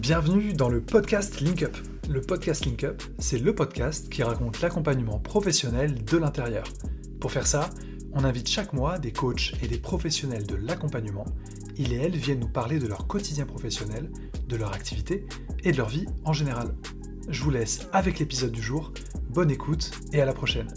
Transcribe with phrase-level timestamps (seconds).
[0.00, 1.76] Bienvenue dans le podcast Link Up.
[2.08, 6.64] Le podcast Link Up, c'est le podcast qui raconte l'accompagnement professionnel de l'intérieur.
[7.20, 7.68] Pour faire ça,
[8.14, 11.26] on invite chaque mois des coachs et des professionnels de l'accompagnement.
[11.76, 14.10] Ils et elles viennent nous parler de leur quotidien professionnel,
[14.48, 15.26] de leur activité
[15.64, 16.74] et de leur vie en général.
[17.28, 18.94] Je vous laisse avec l'épisode du jour.
[19.28, 20.68] Bonne écoute et à la prochaine.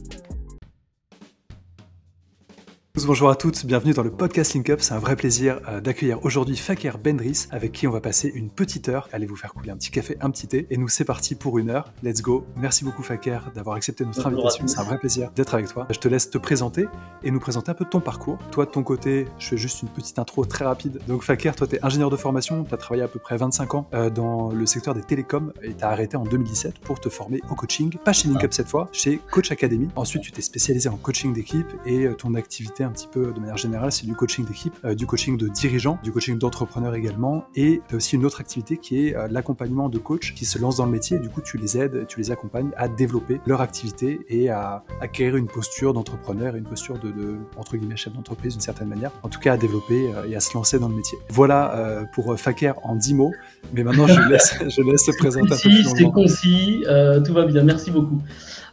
[3.06, 4.80] Bonjour à toutes, bienvenue dans le podcast Link Up.
[4.82, 8.50] C'est un vrai plaisir euh, d'accueillir aujourd'hui Fakir Bendris, avec qui on va passer une
[8.50, 9.10] petite heure.
[9.12, 10.68] Allez vous faire couler un petit café, un petit thé.
[10.70, 11.92] Et nous, c'est parti pour une heure.
[12.02, 12.46] Let's go.
[12.56, 14.68] Merci beaucoup, Fakir, d'avoir accepté notre invitation.
[14.68, 15.86] C'est un vrai plaisir d'être avec toi.
[15.90, 16.88] Je te laisse te présenter
[17.24, 18.38] et nous présenter un peu ton parcours.
[18.52, 21.02] Toi, de ton côté, je fais juste une petite intro très rapide.
[21.06, 22.64] Donc, Fakir, toi, tu es ingénieur de formation.
[22.64, 25.74] Tu as travaillé à peu près 25 ans euh, dans le secteur des télécoms et
[25.74, 27.98] tu as arrêté en 2017 pour te former au coaching.
[27.98, 29.90] Pas chez Link Up cette fois, chez Coach Academy.
[29.98, 33.40] Ensuite, tu t'es spécialisé en coaching d'équipe et euh, ton activité un petit peu de
[33.40, 37.46] manière générale, c'est du coaching d'équipe, euh, du coaching de dirigeants, du coaching d'entrepreneurs également.
[37.56, 40.58] Et tu as aussi une autre activité qui est euh, l'accompagnement de coachs qui se
[40.60, 41.18] lancent dans le métier.
[41.18, 44.84] Et du coup, tu les aides, tu les accompagnes à développer leur activité et à
[45.02, 49.12] acquérir une posture d'entrepreneur et une posture de, entre guillemets, chef d'entreprise d'une certaine manière.
[49.24, 51.18] En tout cas, à développer euh, et à se lancer dans le métier.
[51.30, 53.34] Voilà pour Faker en 10 mots.
[53.74, 56.84] Mais maintenant, je laisse, je laisse se présenter un peu plus concis,
[57.26, 57.64] tout va bien.
[57.64, 58.22] Merci beaucoup.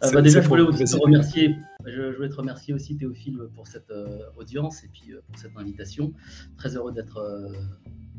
[0.00, 1.56] Bah, déjà, je voulais aussi te remercier
[1.86, 5.56] je, voulais te remercier aussi Théophile pour cette euh, audience et puis euh, pour cette
[5.56, 6.12] invitation.
[6.56, 7.52] Très heureux d'être euh,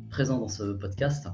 [0.09, 1.27] présent dans ce podcast.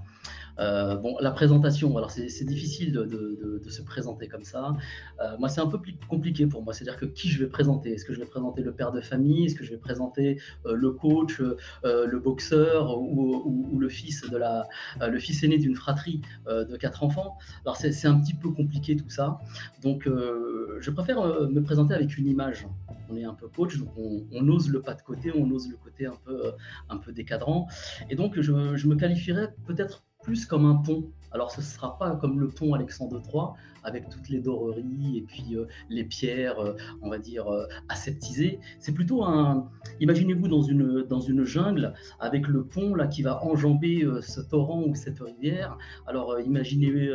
[0.59, 4.77] Euh, bon, la présentation, alors c'est difficile de, se présenter comme ça.
[5.21, 6.73] Euh, moi, c'est un peu plus compliqué pour moi.
[6.73, 7.91] C'est-à-dire que qui je vais présenter?
[7.91, 9.45] Est-ce que je vais présenter le père de famille?
[9.45, 11.41] Est-ce que je vais présenter euh, le coach,
[11.83, 14.67] le boxeur ou, le fils de la,
[15.01, 17.37] le fils aîné d'une fratrie de quatre enfants?
[17.65, 19.39] Alors c'est un petit peu compliqué tout ça.
[19.83, 22.67] Donc, je préfère me présenter avec une image.
[23.09, 25.77] On est un peu coach, donc on, ose le pas de côté, on ose le
[25.77, 26.51] côté un peu,
[26.89, 27.67] un peu décadrant.
[28.09, 31.05] Et donc, je, je me qualifierais peut-être plus comme un pont.
[31.37, 35.21] Alors ce ne sera pas comme le pont Alexandre III avec toutes les doreries et
[35.21, 38.59] puis euh, les pierres, euh, on va dire, euh, aseptisées.
[38.79, 39.69] C'est plutôt un...
[39.99, 44.83] Imaginez-vous dans une, dans une jungle avec le pont là qui va enjamber ce torrent
[44.83, 45.77] ou cette rivière.
[46.05, 47.09] Alors imaginez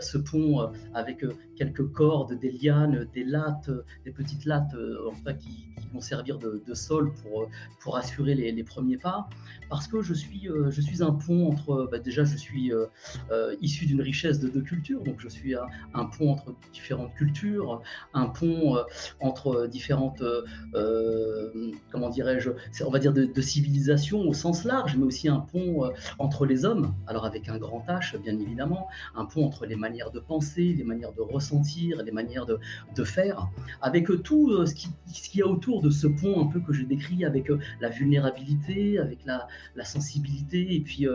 [0.00, 1.24] ce pont avec
[1.56, 3.70] quelques cordes, des lianes, des lattes,
[4.04, 4.74] des petites lattes
[5.06, 7.48] en qui, vont servir de, sol pour,
[7.80, 9.28] pour assurer les, les, premiers pas.
[9.68, 11.88] Parce que je suis, je suis un pont entre...
[11.90, 12.72] Bah, déjà, je suis
[13.60, 15.54] issu d'une richesse de deux cultures, donc je suis
[15.94, 17.82] un, pont entre différentes cultures,
[18.14, 18.82] un pont euh,
[19.20, 20.42] entre différentes, euh,
[20.74, 22.50] euh, comment dirais-je,
[22.84, 26.94] on va dire de, civilisations au sens large, mais aussi un pont entre les hommes,
[27.06, 30.84] alors avec un grand H bien évidemment, un pont entre les manières de penser, les
[30.84, 32.58] manières de ressentir, les manières de,
[32.94, 33.48] de faire,
[33.80, 36.84] avec tout ce qu'il qui y a autour de ce pont un peu que je
[36.84, 37.50] décris, avec
[37.80, 39.48] la vulnérabilité, avec la,
[39.84, 41.06] sensibilité, et puis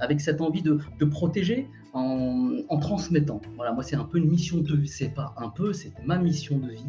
[0.00, 3.40] avec cette envie de, de protéger, en, transmettant.
[3.56, 6.18] Voilà, moi c'est un peu une mission de vie, c'est pas un peu, c'est ma
[6.18, 6.84] mission de vie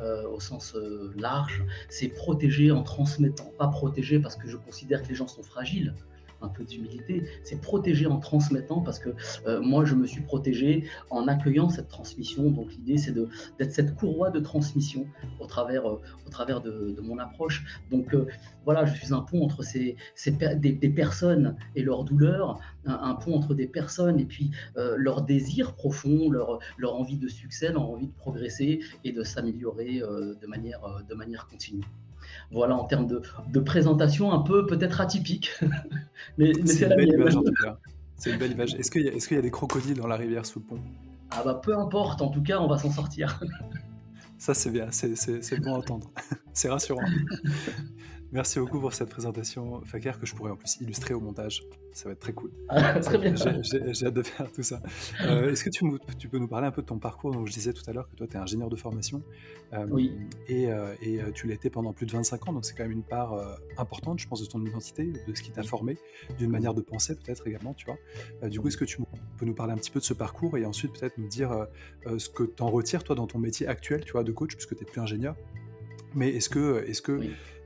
[0.00, 5.02] euh, au sens euh, large, c'est protéger en transmettant, pas protéger parce que je considère
[5.02, 5.94] que les gens sont fragiles,
[6.42, 9.10] un peu d'humilité, c'est protéger en transmettant parce que
[9.46, 12.50] euh, moi je me suis protégé en accueillant cette transmission.
[12.50, 15.06] Donc l'idée c'est d'être cette courroie de transmission
[15.40, 17.80] au travers, euh, au travers de, mon approche.
[17.90, 18.26] Donc euh,
[18.64, 19.96] voilà, je suis un pont entre ces,
[20.56, 26.30] des, personnes et leurs douleurs, un, pont entre des personnes et puis leur désir profond,
[26.30, 31.14] leur, leur envie de succès, leur envie de progresser et de s'améliorer de, manière, de
[31.14, 31.84] manière continue.
[32.52, 35.50] Voilà, en termes de, présentation un peu peut-être atypique.
[36.38, 37.78] mais, c'est la belle image en tout cas.
[38.16, 38.74] C'est une belle image.
[38.74, 40.78] Est-ce qu'il y, a des crocodiles dans la rivière sous le pont?
[41.30, 43.40] Ah bah peu importe, en tout cas on va s'en sortir.
[44.38, 46.10] Ça c'est bien, c'est bon à entendre.
[46.52, 47.02] c'est rassurant.
[48.32, 51.64] Merci beaucoup pour cette présentation, Fakir, que je pourrais en plus illustrer au montage.
[51.92, 52.50] Ça va être très cool.
[52.70, 53.34] Ah, très bien.
[53.36, 54.80] J'ai hâte de faire tout ça.
[55.20, 55.84] Euh, est-ce que tu,
[56.18, 57.32] tu, peux nous parler un peu de ton parcours?
[57.32, 59.22] Donc, Je disais tout à l'heure que toi, tu es ingénieur de formation.
[59.74, 60.16] Euh, oui.
[60.48, 62.52] Et, euh, et tu l'as été pendant plus de 25 ans.
[62.54, 63.38] Donc, c'est quand même une part
[63.76, 65.98] importante, je pense, de ton identité, de ce qui t'a formé,
[66.38, 68.48] d'une manière de penser peut-être également, tu vois.
[68.48, 68.96] du coup, est-ce que tu
[69.36, 71.66] peux nous parler un petit peu de ce parcours et ensuite peut-être nous dire
[72.06, 74.74] ce que tu en retires, toi, dans ton métier actuel, tu vois, de coach, puisque
[74.74, 75.36] tu n'es plus ingénieur
[76.14, 77.20] mais est-ce que, est-ce que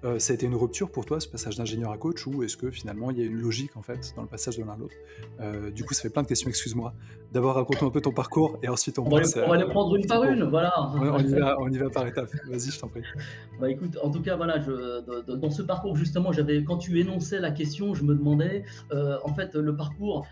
[0.06, 2.56] euh, ça a été une rupture pour toi, ce passage d'ingénieur à coach, ou est-ce
[2.56, 4.76] que finalement il y a une logique en fait dans le passage de l'un à
[4.76, 4.94] l'autre?
[5.40, 6.94] Euh, Du coup, ça fait plein de questions, excuse-moi.
[7.36, 9.94] D'abord, raconte un peu ton parcours et ensuite on, on va, on va les prendre
[9.94, 10.72] une par une, voilà.
[10.94, 12.30] On, y va, on y va par étapes.
[12.48, 13.02] Vas-y, je t'en prie.
[13.60, 17.38] Bah écoute, en tout cas, voilà, je, dans ce parcours justement, j'avais quand tu énonçais
[17.38, 20.26] la question, je me demandais, euh, en fait, le parcours,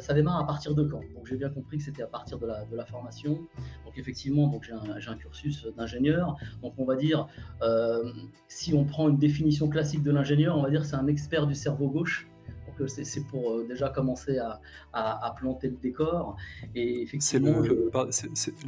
[0.00, 1.02] ça démarre à partir de quand?
[1.14, 3.32] Donc j'ai bien compris que c'était à partir de la, de la formation.
[3.84, 6.36] Donc effectivement, donc j'ai un, un, cursus d'ingénieur.
[6.62, 7.26] Donc on va dire,
[8.48, 11.54] si on prend une définition classique de l'ingénieur, on va dire c'est un expert du
[11.54, 12.30] cerveau gauche.
[12.86, 16.36] C'est pour déjà commencer à, planter le décor.
[16.74, 17.90] Et effectivement, le,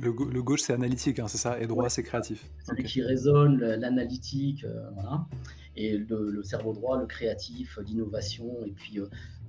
[0.01, 2.51] le, gauche, c'est analytique, hein, c'est ça, et droit, c'est créatif.
[2.67, 4.65] Celui qui résonne, l'analytique,
[4.95, 5.27] voilà.
[5.77, 9.01] Et le, cerveau droit, le créatif, l'innovation, et puis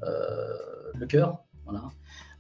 [0.02, 1.44] le cœur.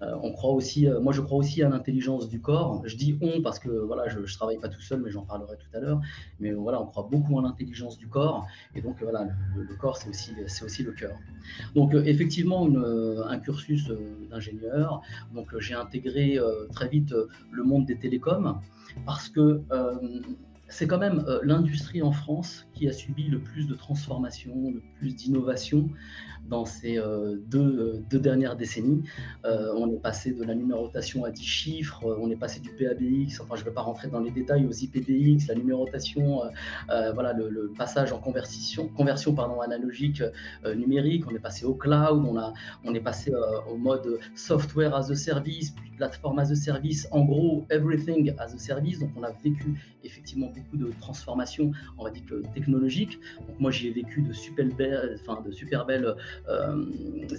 [0.01, 2.81] Euh, on croit aussi, euh, moi je crois aussi à l'intelligence du corps.
[2.85, 5.57] Je dis on parce que voilà, je, ne travaille pas tout seul, mais j'en parlerai
[5.57, 5.99] tout à l'heure.
[6.39, 10.09] Mais voilà, on croit beaucoup à l'intelligence du corps, et donc voilà, le, corps c'est
[10.09, 11.15] aussi c'est aussi le cœur.
[11.75, 13.91] Donc euh, effectivement, un cursus
[14.29, 15.01] d'ingénieur.
[15.33, 16.37] Donc j'ai intégré
[16.73, 17.13] très vite
[17.51, 18.59] le monde des télécoms
[19.05, 19.61] parce que
[20.69, 25.15] c'est quand même l'industrie en France qui a subi le plus de transformations, le plus
[25.15, 25.89] d'innovations
[26.49, 29.03] dans ces euh, deux, deux, dernières décennies.
[29.45, 32.69] Euh, on est passé de la numérotation à 10 chiffres, euh, on est passé du
[32.71, 36.41] PABX, enfin je ne vais pas rentrer dans les détails, aux IPBX, la numérotation,
[36.87, 40.23] voilà, le, passage en conversion, conversion pardon, analogique
[40.75, 43.31] numérique, on est passé au cloud, on, a, on est passé
[43.71, 48.53] au mode software as a service, puis plateforme as a service, en gros everything as
[48.53, 52.11] a service, donc on a vécu effectivement de transformations, on va
[52.53, 53.19] technologiques.
[53.47, 56.15] Donc moi j'y ai vécu de super belles, enfin, de super belles
[56.49, 56.85] euh,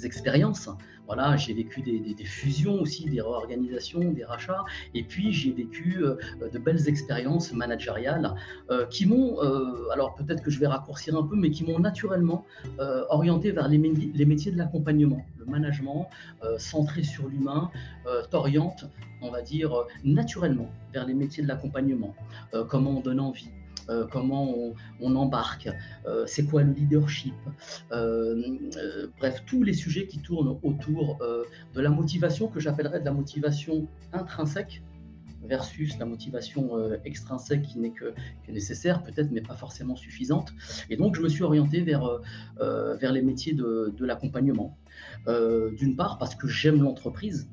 [0.05, 0.69] expériences.
[1.06, 4.64] Voilà, j'ai vécu des, fusions aussi, des réorganisations, des rachats,
[4.94, 6.14] et puis j'ai vécu euh,
[6.52, 8.32] de belles expériences managériales
[8.70, 9.40] euh, qui m'ont,
[9.90, 12.44] alors peut-être que je vais raccourcir un peu, mais qui m'ont naturellement
[13.08, 13.78] orienté vers les
[14.26, 16.08] métiers de l'accompagnement, le management
[16.58, 17.70] centré sur l'humain,
[18.31, 18.84] t'oriente
[19.22, 19.72] on va dire,
[20.04, 22.14] naturellement vers les métiers de l'accompagnement,
[22.69, 23.50] comment on donne envie,
[23.90, 24.54] euh, comment
[25.00, 25.69] on, embarque,
[26.06, 27.34] euh, c'est quoi le leadership,
[27.90, 28.58] euh,
[29.19, 31.19] bref, tous les sujets qui tournent autour
[31.75, 34.82] de la motivation que j'appellerais de la motivation intrinsèque
[35.42, 36.72] versus la motivation
[37.04, 38.14] extrinsèque qui n'est que,
[38.48, 40.52] nécessaire, peut-être, mais pas forcément suffisante.
[40.90, 42.20] Et donc, je me suis orienté vers,
[42.58, 44.76] vers les métiers de, de l'accompagnement.
[45.26, 47.48] D'une part, parce que j'aime l'entreprise,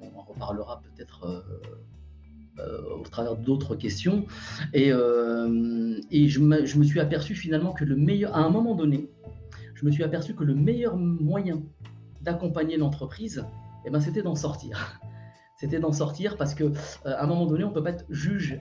[0.00, 1.44] on en reparlera peut-être
[2.60, 4.26] euh, au travers d'autres questions.
[4.74, 8.50] Et, euh, et je, me, je, me, suis aperçu finalement que le meilleur, à un
[8.50, 9.08] moment donné,
[9.74, 11.62] je me suis aperçu que le meilleur moyen
[12.22, 13.44] d'accompagner l'entreprise,
[13.86, 15.00] eh ben, c'était d'en sortir.
[15.58, 16.70] C'était d'en sortir parce que euh,
[17.04, 18.60] à un moment donné, on peut pas être juge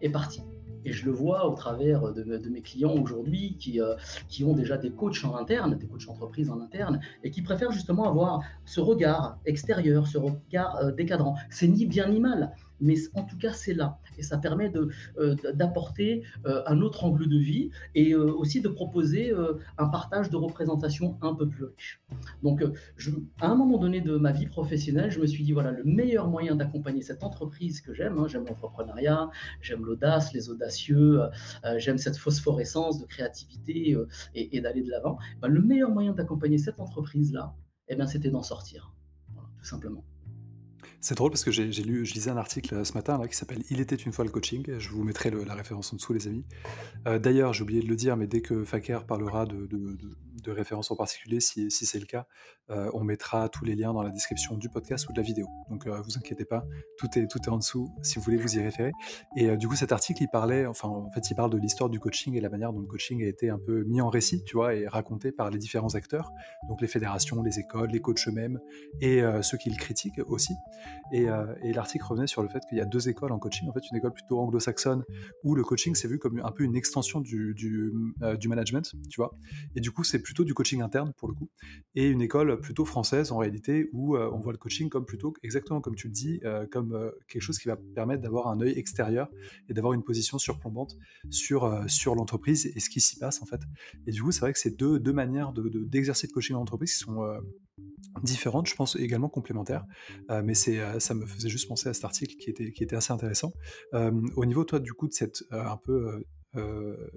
[0.00, 0.42] et parti.
[0.84, 3.80] Et je le vois au travers de, mes clients aujourd'hui qui,
[4.28, 7.72] qui ont déjà des coachs en interne, des coachs entreprises en interne, et qui préfèrent
[7.72, 11.34] justement avoir ce regard extérieur, ce regard décadrant.
[11.50, 13.98] C'est ni bien ni mal mais en tout cas, c'est là.
[14.18, 14.72] Et ça permet
[15.18, 19.32] euh, d'apporter euh, un autre angle de vie et euh, aussi de proposer
[19.78, 22.00] un partage de représentation un peu plus riche.
[22.42, 22.62] Donc,
[23.40, 26.28] à un moment donné de ma vie professionnelle, je me suis dit, voilà, le meilleur
[26.28, 29.30] moyen d'accompagner cette entreprise que j'aime, hein, j'aime l'entrepreneuriat,
[29.60, 31.20] j'aime l'audace, les audacieux,
[31.76, 33.96] j'aime cette phosphorescence de créativité
[34.34, 37.54] et, d'aller de l'avant, ben, le meilleur moyen d'accompagner cette entreprise-là,
[37.88, 38.92] eh bien, c'était d'en sortir,
[39.58, 40.04] tout simplement.
[41.00, 43.36] C'est drôle parce que j'ai lu, je lisais un article euh, ce matin là, qui
[43.36, 44.78] s'appelle Il était une fois le coaching.
[44.78, 46.44] Je vous mettrai la référence en dessous, les amis.
[47.06, 49.68] Euh, d'ailleurs, j'ai oublié de le dire, mais dès que Faker parlera de,
[50.42, 52.26] de références en particulier, si, c'est le cas,
[52.70, 55.46] euh, on mettra tous les liens dans la description du podcast ou de la vidéo.
[55.70, 56.64] Donc euh, vous inquiétez pas,
[56.96, 58.92] tout est, tout est en dessous si vous voulez vous y référer.
[59.36, 62.00] Et du coup, cet article, il parlait, enfin en fait, il parle de l'histoire du
[62.00, 64.56] coaching et la manière dont le coaching a été un peu mis en récit, tu
[64.56, 66.32] vois, et raconté par les différents acteurs,
[66.68, 68.60] donc les fédérations, les écoles, les coachs eux-mêmes
[69.00, 70.54] et ceux qui le critiquent aussi.
[71.12, 71.26] Et,
[71.62, 73.80] et l'article revenait sur le fait qu'il y a deux écoles en coaching, en fait,
[73.90, 75.04] une école plutôt anglo-saxonne
[75.42, 77.92] où le coaching s'est vu comme un peu une extension du, du,
[78.38, 79.34] du management, tu vois.
[79.74, 81.48] Et du coup, c'est plutôt du coaching interne pour le coup,
[81.94, 85.34] et une école plutôt française en réalité où euh, on voit le coaching comme plutôt
[85.42, 88.60] exactement comme tu le dis, euh, comme euh, quelque chose qui va permettre d'avoir un
[88.60, 89.28] œil extérieur
[89.68, 90.96] et d'avoir une position surplombante
[91.30, 93.60] sur sur l'entreprise et ce qui s'y passe en fait.
[94.06, 96.60] Et du coup, c'est vrai que c'est deux, deux manières de, d'exercer de, coaching en
[96.60, 97.22] entreprise qui sont
[98.22, 99.84] différentes, je pense également complémentaires,
[100.42, 103.12] mais c'est ça me faisait juste penser à cet article qui était qui était assez
[103.12, 103.52] intéressant.
[103.92, 106.26] au niveau toi du coup de cette un peu euh,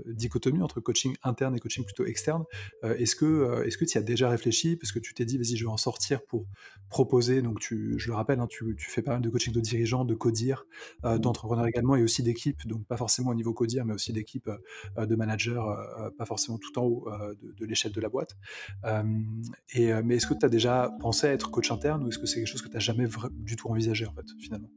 [0.06, 2.44] dichotomie entre coaching interne et coaching plutôt externe.
[2.84, 5.26] Euh, est-ce que euh, est-ce que tu y as déjà réfléchi parce que tu t'es
[5.26, 6.46] dit vas-y je vais en sortir pour
[6.90, 9.60] proposer donc tu je le rappelle hein, tu, tu, fais pas mal de coaching de
[9.60, 10.66] dirigeants, de codir,
[11.04, 11.18] mmh.
[11.20, 14.50] d'entrepreneurs également et aussi d'équipes donc pas forcément au niveau codir mais aussi d'équipes
[14.98, 15.62] de managers
[16.18, 17.10] pas forcément tout en haut
[17.60, 18.36] de, l'échelle de la boîte.
[19.74, 22.26] et mais est-ce que tu as déjà pensé à être coach interne ou est-ce que
[22.26, 24.70] c'est quelque chose que tu n'as jamais du tout envisagé en fait finalement?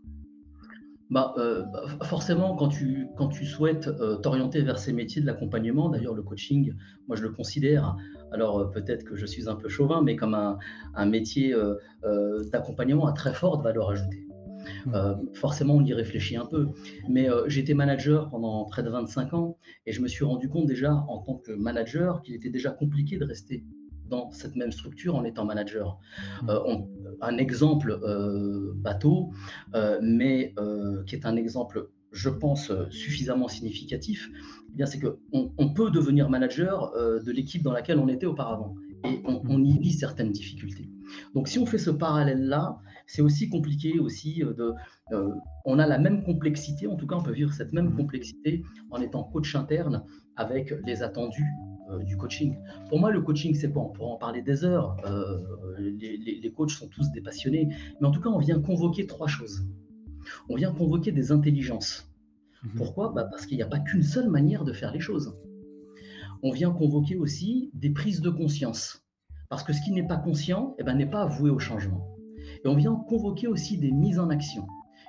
[1.15, 1.63] Bah, euh,
[2.03, 6.25] forcément, quand tu, quand tu souhaites euh, t'orienter vers ces métiers de l'accompagnement, d'ailleurs le
[6.25, 6.75] coaching,
[7.07, 7.97] moi je le considère,
[8.33, 10.59] alors euh, peut-être que je suis un peu chauvin, mais comme un,
[10.97, 11.55] un métier
[12.51, 14.27] d'accompagnement à très forte valeur ajoutée.
[14.87, 15.35] Mmh.
[15.35, 16.69] forcément, on y réfléchit un peu.
[17.09, 19.57] Mais j'étais manager pendant près de 25 ans
[19.87, 23.19] et je me suis rendu compte déjà en tant que manager qu'il était déjà compliqué
[23.19, 23.63] de rester
[24.09, 25.99] dans cette même structure en étant manager.
[26.43, 26.51] Mmh.
[26.51, 26.79] Euh,
[27.21, 27.99] un exemple
[28.77, 29.31] bateau,
[30.03, 30.55] mais
[31.07, 34.29] qui est un exemple, je pense, suffisamment significatif,
[34.71, 38.75] eh bien c'est qu'on on peut devenir manager de l'équipe dans laquelle on était auparavant.
[39.05, 40.89] Et on, on y vit certaines difficultés.
[41.35, 44.73] Donc si on fait ce parallèle-là, c'est aussi compliqué aussi de...
[45.65, 47.97] on a la même complexité, en tout cas on peut vivre cette même mmh.
[47.97, 50.05] complexité en étant coach interne
[50.37, 51.47] avec les attendus
[51.91, 52.57] euh, du coaching.
[52.89, 54.97] Pour moi, le coaching, c'est quoi On pourra en parler des heures.
[55.07, 55.39] Euh,
[55.79, 57.69] les, les, coachs sont tous des passionnés.
[58.01, 59.67] Mais en tout cas, on vient convoquer trois choses.
[60.49, 62.11] On vient convoquer des intelligences.
[62.63, 62.73] Mhm.
[62.77, 63.13] Pourquoi?
[63.15, 65.37] Bah Parce qu'il n'y a pas qu'une seule manière de faire les choses.
[66.43, 69.05] On vient convoquer aussi des prises de conscience.
[69.49, 72.17] Parce que ce qui n'est pas conscient eh ben, n'est pas avoué au changement.
[72.65, 74.67] Et on vient convoquer aussi des mises en action.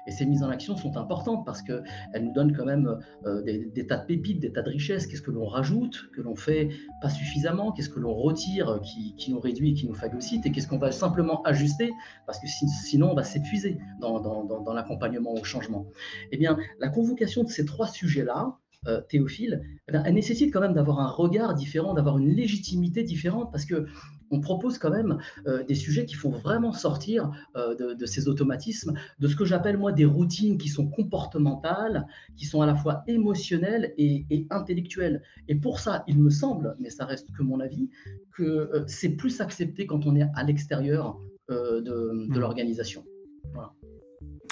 [0.08, 1.84] Et ces mises en action sont importantes parce qu'elles
[2.22, 5.08] nous donnent quand même euh, des, tas de pépites, des tas de richesses.
[5.08, 6.70] Qu'est-ce que l'on rajoute, que l'on fait
[7.02, 7.72] pas suffisamment?
[7.72, 10.46] Qu'est-ce que l'on retire, qui, nous réduit, qui nous phagocyte?
[10.46, 11.92] Et qu'est-ce qu'on va simplement ajuster
[12.26, 15.86] Parce que sinon, on va s'épuiser dans, dans l'accompagnement au changement?
[16.32, 20.74] Eh bien, la convocation de ces trois sujets-là, euh, Théophile, eh elle nécessite quand même
[20.74, 23.86] d'avoir un regard différent, d'avoir une légitimité différente, parce que
[24.32, 28.94] on propose quand même euh, des sujets qui font vraiment sortir euh, de, ces automatismes,
[29.20, 33.04] de ce que j'appelle moi des routines qui sont comportementales, qui sont à la fois
[33.08, 35.22] émotionnelles et, intellectuelles.
[35.48, 37.90] Et pour ça, il me semble, mais ça reste que mon avis,
[38.34, 42.40] que c'est plus accepté quand on est à l'extérieur de, mmh.
[42.40, 43.06] l'organisation.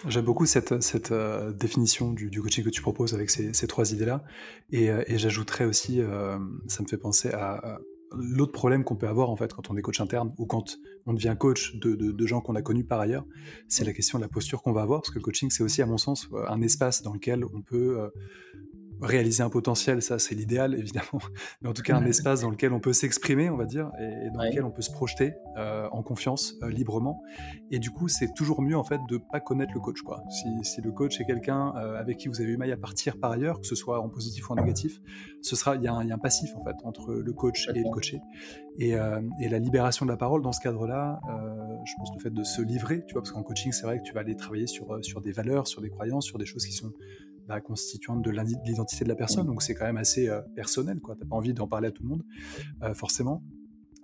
[0.08, 4.24] J'aime beaucoup cette, euh, définition du, coaching que tu proposes avec ces, trois idées-là.
[4.72, 7.80] Et, euh, j'ajouterais aussi, euh, ça me fait penser à,
[8.16, 11.14] l'autre problème qu'on peut avoir en fait quand on est coach interne ou quand on
[11.14, 13.26] devient coach de gens qu'on a connus par ailleurs,
[13.68, 15.02] c'est la question de la posture qu'on va avoir.
[15.02, 18.12] Parce que le coaching, c'est aussi, à mon sens, un espace dans lequel on peut
[19.04, 21.22] réaliser un potentiel, ça c'est l'idéal évidemment,
[21.62, 24.30] mais en tout cas un espace dans lequel on peut s'exprimer, on va dire, et,
[24.32, 27.22] dans lequel on peut se projeter euh, en confiance euh, librement.
[27.72, 30.24] Et du coup, c'est toujours mieux en fait de pas connaître le coach, quoi.
[30.30, 33.32] Si, le coach est quelqu'un euh, avec qui vous avez eu maille à partir par
[33.32, 35.00] ailleurs, que ce soit en positif ou en négatif,
[35.42, 38.20] ce sera, il y, a un passif en fait entre le coach et le coaché.
[38.80, 38.92] Et,
[39.40, 41.20] et la libération de la parole dans ce cadre-là,
[41.86, 44.04] je pense le fait de se livrer, tu vois, parce qu'en coaching, c'est vrai que
[44.04, 46.74] tu vas aller travailler sur sur des valeurs, sur des croyances, sur des choses qui
[46.74, 46.92] sont
[47.48, 48.32] bah, constituante de
[48.66, 51.16] l'identité de la personne, donc c'est quand même assez euh, personnel, quoi.
[51.20, 52.24] T'as pas envie d'en parler à tout le monde,
[52.84, 53.44] euh, forcément.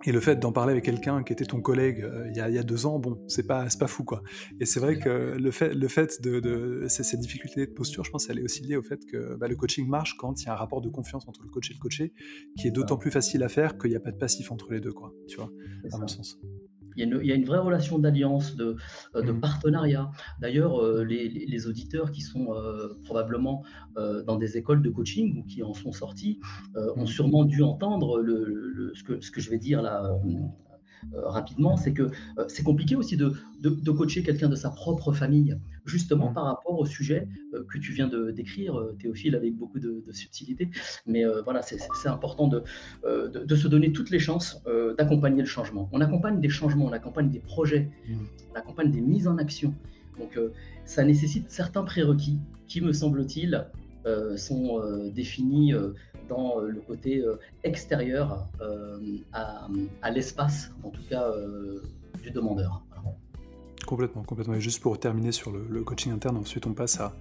[0.06, 2.62] Et le fait d'en parler avec quelqu'un qui était ton collègue euh, il, y a,
[2.62, 4.22] deux ans, bon, c'est pas, pas fou, quoi.
[4.58, 8.10] Et c'est vrai que le fait, le fait de, de ces, difficultés de posture, je
[8.10, 10.48] pense, elle est aussi liée au fait que bah, le coaching marche quand il y
[10.48, 12.14] a un rapport de confiance entre le coach et le coaché,
[12.56, 14.80] qui est d'autant plus facile à faire qu'il n'y a pas de passif entre les
[14.80, 15.12] deux, quoi.
[15.28, 15.50] Tu vois,
[15.92, 16.38] à mon sens.
[17.00, 18.76] Il y, a une, vraie relation d'alliance, de,
[19.14, 19.40] euh, mmh.
[19.40, 20.10] partenariat.
[20.40, 23.64] D'ailleurs, euh, les, auditeurs qui sont euh, probablement
[24.26, 26.40] dans des écoles de coaching ou qui en sont sortis
[26.74, 27.06] ont mmh.
[27.06, 28.22] sûrement dû entendre
[28.94, 30.10] ce, que, ce, que, je vais dire là
[31.14, 32.02] euh, rapidement, c'est que
[32.38, 36.34] euh, c'est compliqué aussi de, de, coacher quelqu'un de sa propre famille, justement mmh.
[36.34, 40.68] par rapport au sujet euh, que tu viens de décrire, Théophile, avec beaucoup de, subtilité.
[41.06, 42.62] Mais voilà, c'est important de,
[43.04, 44.62] de, se donner toutes les chances
[44.98, 45.88] d'accompagner le changement.
[45.92, 48.14] On accompagne des changements, on accompagne des projets, mmh.
[48.50, 49.74] on accompagne des mises en action.
[50.18, 50.38] Donc
[50.84, 53.66] ça nécessite certains prérequis qui, me semble-t-il,
[54.36, 54.82] sont
[55.14, 55.74] définis
[56.30, 61.30] dans euh, le côté euh, extérieur euh, à, l'espace, en tout cas
[62.22, 62.82] du demandeur.
[63.86, 64.54] Complètement, complètement.
[64.54, 67.16] Et juste pour terminer sur le, coaching interne, ensuite on passe à,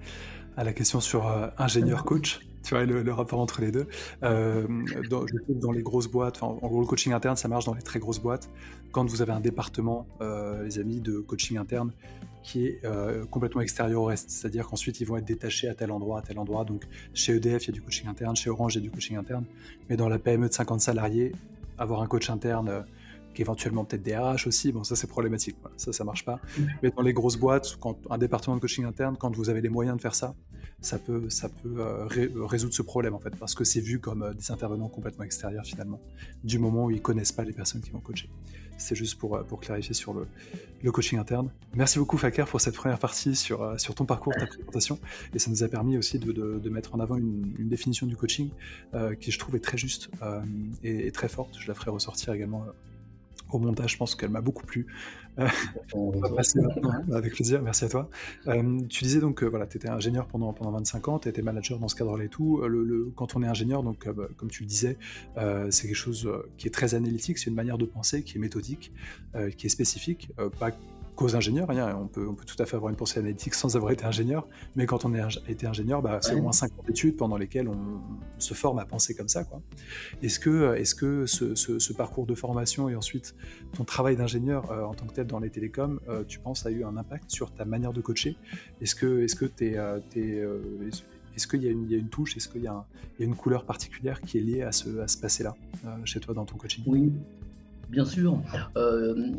[0.57, 1.25] à la question sur
[1.57, 2.41] ingénieur-coach.
[2.61, 3.87] Tu vois, le, rapport entre les deux.
[4.21, 7.99] dans, dans, les grosses boîtes, en gros, le coaching interne, ça marche dans les très
[7.99, 8.49] grosses boîtes.
[8.91, 11.91] Quand vous avez un département, les amis, de coaching interne,
[12.43, 14.29] qui est euh, complètement extérieur au reste.
[14.29, 16.65] C'est-à-dire qu'ensuite, ils vont être détachés à tel endroit, à tel endroit.
[16.65, 18.91] Donc, chez EDF, il y a du coaching interne, chez Orange, il y a du
[18.91, 19.45] coaching interne.
[19.89, 21.33] Mais dans la PME de 50 salariés,
[21.77, 22.81] avoir un coach interne euh,
[23.39, 25.55] éventuellement peut-être des RH aussi, bon, ça c'est problématique.
[25.77, 26.39] Ça, ça marche pas.
[26.57, 26.63] Mm.
[26.83, 29.69] Mais dans les grosses boîtes, quand un département de coaching interne, quand vous avez les
[29.69, 30.35] moyens de faire ça,
[30.81, 32.07] ça peut, ça peut euh,
[32.45, 35.99] résoudre ce problème en fait, parce que c'est vu comme des intervenants complètement extérieurs finalement,
[36.43, 38.29] du moment où ils connaissent pas les personnes qui vont coacher.
[38.79, 40.25] C'est juste pour, euh, pour clarifier sur le,
[40.81, 41.51] le, coaching interne.
[41.75, 44.99] Merci beaucoup, Fakir, pour cette première partie sur, euh, sur ton parcours, ta présentation.
[45.33, 48.15] Et ça nous a permis aussi de, de, mettre en avant une, une définition du
[48.15, 48.49] coaching
[48.93, 50.09] euh, qui, je trouve, est très juste
[50.83, 51.57] et, et, très forte.
[51.59, 52.63] Je la ferai ressortir également
[53.51, 53.93] au montage.
[53.93, 54.87] Je pense qu'elle m'a beaucoup plu.
[55.39, 55.47] Euh,
[55.93, 56.59] on va passer
[57.11, 58.09] avec plaisir, merci à toi.
[58.47, 61.41] Euh, tu disais donc que voilà, tu étais ingénieur pendant, pendant 25 ans, tu étais
[61.41, 62.61] manager dans ce cadre-là et tout.
[62.61, 64.97] Le, quand on est ingénieur, donc, bah, comme tu le disais,
[65.69, 68.91] c'est quelque chose qui est très analytique, c'est une manière de penser qui est méthodique,
[69.57, 70.71] qui est spécifique, pas
[71.19, 71.69] qu'aux ingénieurs.
[71.69, 74.05] Hein, on, peut, on peut tout à fait avoir une pensée analytique sans avoir été
[74.05, 77.37] ingénieur, mais quand on a été ingénieur, bah, c'est au moins 5 ans d'études pendant
[77.37, 77.99] lesquelles on,
[78.37, 79.43] se forme à penser comme ça.
[80.23, 83.35] Est-ce que, est -ce, que ce, parcours de formation et ensuite
[83.73, 86.95] ton travail d'ingénieur en tant que tel dans les télécoms, tu penses, a eu un
[86.95, 88.37] impact sur ta manière de coacher?
[88.81, 89.77] Est-ce que est-ce que tu es,
[91.35, 92.85] est-ce qu'il y, a une touche, est-ce qu'il y, a
[93.19, 96.45] une couleur particulière qui est liée à ce, à ce passé-là euh, chez toi dans
[96.45, 96.83] ton coaching?
[96.87, 97.13] Oui,
[97.89, 98.41] Bien sûr,
[98.77, 99.31] euh,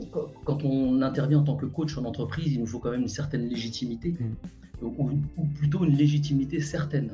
[0.44, 3.08] quand on intervient en tant que coach en entreprise, il nous faut quand même une
[3.08, 4.84] certaine légitimité, mm.
[4.84, 5.20] ou,
[5.56, 7.12] plutôt une légitimité certaine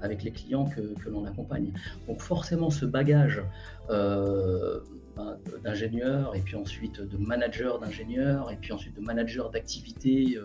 [0.00, 1.72] avec les clients que, l'on accompagne.
[2.08, 3.42] Donc forcément, ce bagage
[3.90, 4.80] euh,
[5.16, 10.36] ben, d'ingénieur, et puis ensuite de manager d'ingénieur, et puis ensuite de manager d'activité,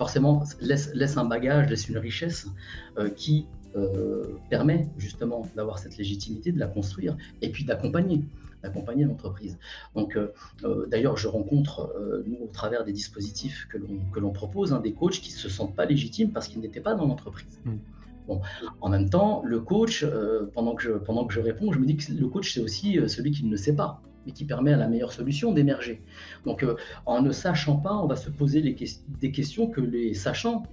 [0.00, 2.46] forcément laisse, laisse, un bagage, laisse une richesse
[2.96, 3.44] euh, qui
[3.76, 8.22] euh, permet justement d'avoir cette légitimité, de la construire et puis d'accompagner
[8.62, 9.58] d'accompagner l'entreprise.
[9.96, 11.94] Donc, euh, d'ailleurs, je rencontre,
[12.26, 15.74] nous, au travers des dispositifs que l'on propose, hein, des coachs qui ne se sentent
[15.74, 17.58] pas légitimes parce qu'ils n'étaient pas dans l'entreprise.
[17.64, 17.76] Mmh.
[18.28, 18.42] Bon,
[18.82, 20.04] en même temps, le coach,
[20.52, 22.98] pendant, que je, pendant que je réponds, je me dis que le coach, c'est aussi
[23.08, 26.02] celui qui ne le sait pas mais qui permet à la meilleure solution d'émerger.
[26.44, 28.76] Donc, euh, en ne sachant pas, on va se poser les
[29.20, 30.64] des questions que les sachants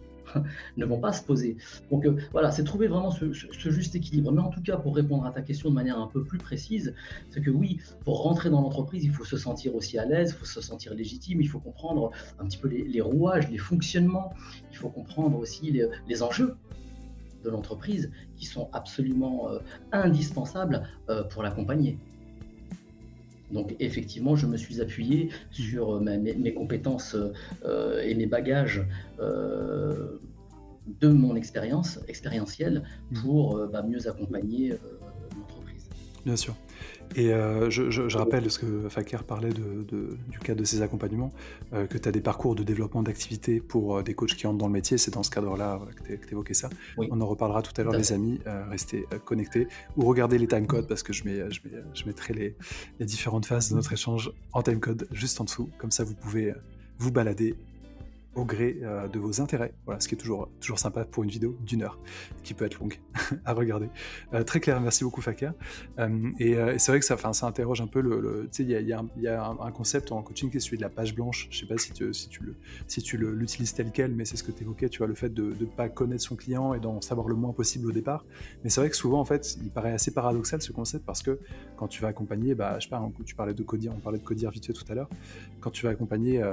[0.77, 1.57] ne vont pas se poser.
[1.91, 4.31] Donc euh, voilà, c'est trouver vraiment ce, juste équilibre.
[4.31, 6.93] Mais en tout cas, pour répondre à ta question de manière un peu plus précise,
[7.29, 10.39] c'est que oui, pour rentrer dans l'entreprise, il faut se sentir aussi à l'aise, il
[10.39, 14.33] faut se sentir légitime, il faut comprendre un petit peu les, rouages, les fonctionnements,
[14.71, 15.71] il faut comprendre aussi
[16.07, 16.55] les, enjeux
[17.43, 19.59] de l'entreprise qui sont absolument euh,
[19.91, 20.83] indispensables
[21.29, 21.99] pour l'accompagner.
[23.51, 27.15] Donc effectivement, je me suis appuyé sur euh, mes, compétences
[27.65, 28.85] euh, et mes bagages
[29.19, 30.19] euh,
[30.99, 33.21] de mon expérience expérientielle mmh.
[33.21, 34.73] pour bah, mieux accompagner
[35.37, 35.89] l'entreprise.
[36.25, 36.55] Bien sûr.
[37.15, 41.31] Et euh, je, rappelle ce que Fakir parlait du cadre de ces accompagnements,
[41.73, 44.57] euh, que tu as des parcours de développement d'activité pour euh, des coachs qui entrent
[44.57, 44.97] dans le métier.
[44.97, 46.69] C'est dans ce cadre-là que tu évoquais ça.
[46.97, 48.39] On en reparlera tout à l'heure, les amis.
[48.69, 52.55] restez connectés ou regardez les timecodes parce que je, mets, je, mettrai les,
[52.99, 55.69] les, différentes phases de notre échange en timecode juste en dessous.
[55.77, 56.53] Comme ça, vous pouvez
[56.99, 57.55] vous balader
[58.37, 59.73] au gré euh, de vos intérêts.
[59.85, 61.99] Voilà, ce qui est toujours, toujours sympa pour une vidéo d'une heure,
[62.43, 62.99] qui peut être longue
[63.45, 63.89] à regarder.
[64.33, 65.53] Euh, très clair, merci beaucoup Fakir.
[65.99, 68.47] Euh, et, c'est vrai que ça, ça interroge un peu le.
[68.51, 71.15] tu sais, il y a, un, concept en coaching qui est celui de la page
[71.15, 71.47] blanche.
[71.49, 72.55] Je sais pas si tu, si tu, le,
[72.87, 75.33] si tu l'utilises tel quel, mais c'est ce que tu évoquais, tu vois, le fait
[75.33, 78.23] de ne pas connaître son client et d'en savoir le moins possible au départ.
[78.63, 81.39] Mais c'est vrai que souvent, en fait, il paraît assez paradoxal ce concept parce que
[81.75, 84.23] quand tu vas accompagner, bah, je sais pas, tu parlais de codir, on parlait de
[84.23, 85.09] codir vite fait tout à l'heure,
[85.59, 86.43] quand tu vas accompagner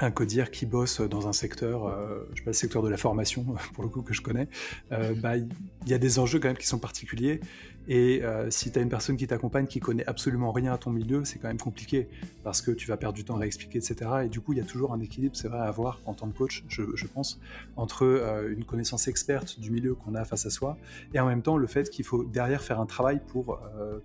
[0.00, 2.96] un codir qui bosse dans un secteur, euh, je sais pas, le secteur de la
[2.96, 4.48] formation, pour le coup, que je connais,
[4.92, 5.48] euh, bah, il
[5.86, 7.40] y a des enjeux quand même qui sont particuliers.
[7.88, 10.90] Et euh, si tu as une personne qui t'accompagne qui connaît absolument rien à ton
[10.90, 12.06] milieu, c'est quand même compliqué
[12.44, 14.10] parce que tu vas perdre du temps à expliquer, etc.
[14.24, 16.28] Et du coup, il y a toujours un équilibre, c'est vrai, à avoir en tant
[16.28, 17.40] que coach, je, pense,
[17.76, 20.76] entre euh, une connaissance experte du milieu qu'on a face à soi
[21.14, 23.58] et en même temps le fait qu'il faut derrière faire un travail pour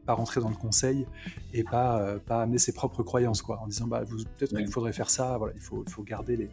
[0.06, 1.06] pas rentrer dans le conseil
[1.54, 4.04] et pas, pas amener ses propres croyances, quoi, en disant bah,
[4.38, 6.50] peut-être qu'il faudrait faire ça, voilà, il faut, il faut garder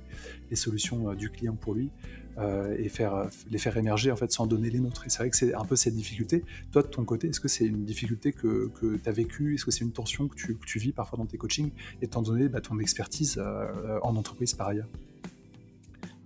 [0.51, 1.90] les, solutions du client pour lui.
[2.38, 5.05] Euh, et faire, les faire émerger en fait sans donner les nôtres.
[5.09, 6.45] C'est vrai que c'est un peu cette difficulté.
[6.73, 9.55] Toi, de ton côté, est-ce que c'est une difficulté que, que tu as vécue?
[9.55, 12.61] Est-ce que c'est une tension que tu, vis parfois dans tes coachings, étant donné bah,
[12.61, 14.88] ton expertise euh, en entreprise par ailleurs?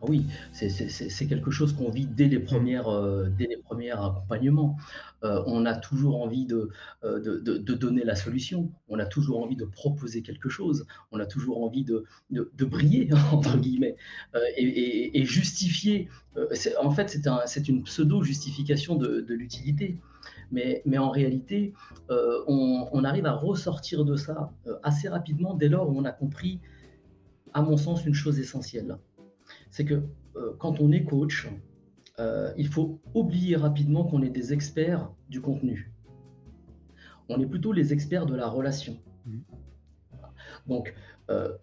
[0.08, 3.28] Oui, c'est quelque chose qu'on vit dès les, premières, euh,
[3.92, 4.76] accompagnements.
[5.22, 6.68] Euh, on a toujours envie euh,
[7.20, 11.62] de, donner la solution, on a toujours envie de proposer quelque chose, on a toujours
[11.62, 12.04] envie de,
[12.64, 13.96] briller, entre guillemets,
[14.56, 16.08] et, justifier.
[16.80, 19.98] en fait, c'est un, une pseudo-justification de, l'utilité.
[20.50, 21.74] Mais, mais, en réalité,
[22.08, 26.60] on, on, arrive à ressortir de ça assez rapidement dès lors où on a compris,
[27.52, 28.98] à mon sens, une chose essentielle
[29.74, 30.04] c'est que
[30.36, 31.48] euh, quand on est coach,
[32.20, 35.92] euh, il faut oublier rapidement qu'on est des experts du contenu.
[37.28, 38.96] On est plutôt les experts de la relation.
[39.26, 39.38] Mmh.
[40.68, 40.94] Donc,
[41.28, 41.58] euh,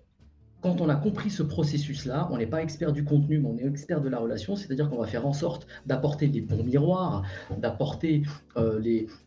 [0.62, 3.68] quand on a compris ce processus-là, on n'est pas expert du contenu, mais on est
[3.68, 7.24] expert de la relation, c'est-à-dire qu'on va faire en sorte d'apporter des bons miroirs,
[7.58, 8.24] d'apporter
[8.58, 8.80] euh,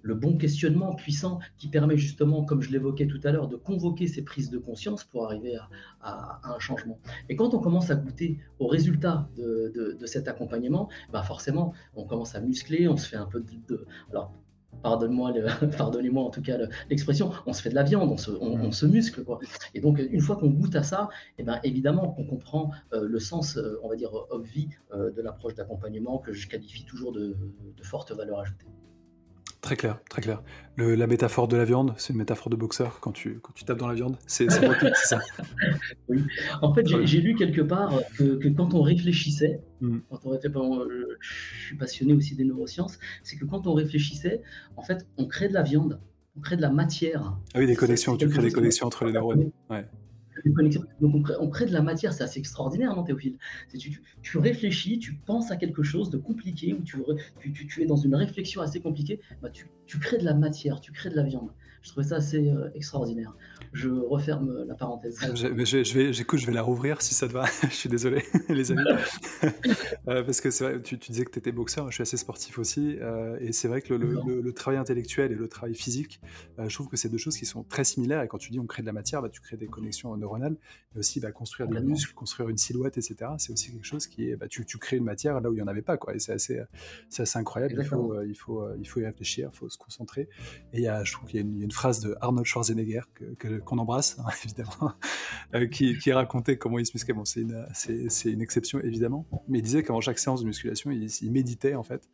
[0.02, 4.06] le bon questionnement puissant qui permet justement, comme je l'évoquais tout à l'heure, de convoquer
[4.06, 6.98] ces prises de conscience pour arriver à, un changement.
[7.28, 12.34] Et quand on commence à goûter au résultat de, cet accompagnement, bah forcément, on commence
[12.34, 13.86] à muscler, on se fait un peu de...
[14.10, 14.32] alors,
[14.84, 15.32] pardonne-moi,
[15.78, 16.58] pardonnez-moi en tout cas
[16.90, 19.24] l'expression, on se fait de la viande, on se, on, se muscle.
[19.24, 19.40] Quoi.
[19.72, 23.08] Et donc, une fois qu'on goûte à ça, et eh ben, évidemment qu'on comprend euh,
[23.08, 26.84] le sens, euh, on va dire, of vie euh, de l'approche d'accompagnement que je qualifie
[26.84, 27.34] toujours de,
[27.76, 28.66] de forte valeur ajoutée.
[29.64, 30.42] Très clair, très clair.
[30.76, 33.78] la métaphore de la viande, c'est une métaphore de boxeur quand tu, quand tu tapes
[33.78, 34.18] dans la viande?
[34.26, 34.60] C'est ça.
[36.08, 36.22] oui.
[36.60, 40.00] En fait, j'ai lu quelque part que, quand on réfléchissait, hmm.
[40.10, 40.38] quand on
[41.18, 44.42] je, suis passionné aussi des neurosciences, c'est que quand on réfléchissait,
[44.76, 45.98] en fait, on crée de la viande,
[46.36, 47.34] on crée de la matière.
[47.54, 49.50] Ah oui, des connexions, tu crées des connexions entre les neurones.
[49.70, 49.86] Ouais.
[51.00, 53.38] Donc on crée, de la matière, c'est assez extraordinaire, non, Théophile?
[54.22, 56.98] Tu, réfléchis, tu penses à quelque chose de compliqué, ou tu,
[57.52, 61.10] tu, es dans une réflexion assez compliquée, bah tu, crées de la matière, tu crées
[61.10, 61.50] de la viande.
[61.82, 63.34] Je trouvais ça assez euh, extraordinaire
[63.74, 65.18] je referme la parenthèse.
[65.34, 67.44] Je, je, vais, j'écoute, je vais la rouvrir si ça te va.
[67.62, 68.82] je suis désolé, les amis.
[70.08, 72.58] Euh, parce que c'est vrai, tu, disais que tu étais boxeur, je suis assez sportif
[72.58, 72.98] aussi.
[73.00, 76.20] Euh, et c'est vrai que le, travail intellectuel et le travail physique,
[76.58, 78.22] euh, je trouve que c'est deux choses qui sont très similaires.
[78.22, 80.56] Et quand tu dis on crée de la matière, bah, tu crées des connexions neuronales,
[80.92, 83.32] mais aussi bah, construire des muscles, construire une silhouette, etc.
[83.38, 85.56] C'est aussi quelque chose qui est, bah, tu, tu, crées une matière là où il
[85.56, 85.96] n'y en avait pas.
[85.96, 86.14] Quoi.
[86.14, 86.60] Et c'est assez,
[87.08, 87.74] c'est assez incroyable.
[87.78, 90.28] Il faut, il, faut, il faut y réfléchir, il faut se concentrer.
[90.74, 93.24] Et il y a, je trouve qu'il y a une, phrase de Arnold Schwarzenegger que,
[93.34, 94.92] que qu'on embrasse, hein, évidemment,
[95.54, 97.14] euh, qui, qui, racontait comment il se musclait.
[97.14, 97.66] Bon, c'est une,
[98.24, 102.08] une exception, évidemment, mais il disait qu'avant chaque séance de musculation, il, méditait, en fait,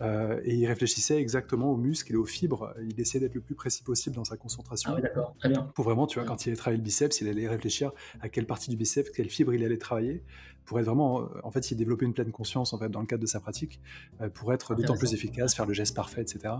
[0.00, 2.74] euh, et il réfléchissait exactement aux muscles et aux fibres.
[2.88, 4.90] Il essayait d'être le plus précis possible dans sa concentration.
[4.92, 5.70] Ah oui, d'accord, très bien.
[5.74, 8.46] Pour vraiment, tu vois, quand il allait travailler le biceps, il allait réfléchir à quelle
[8.46, 10.22] partie du biceps, quelle fibre il allait travailler,
[10.66, 13.22] pour être vraiment, en fait, il développait une pleine conscience, en fait, dans le cadre
[13.22, 13.80] de sa pratique,
[14.20, 16.54] euh, pour être d'autant plus efficace, faire le geste parfait, etc.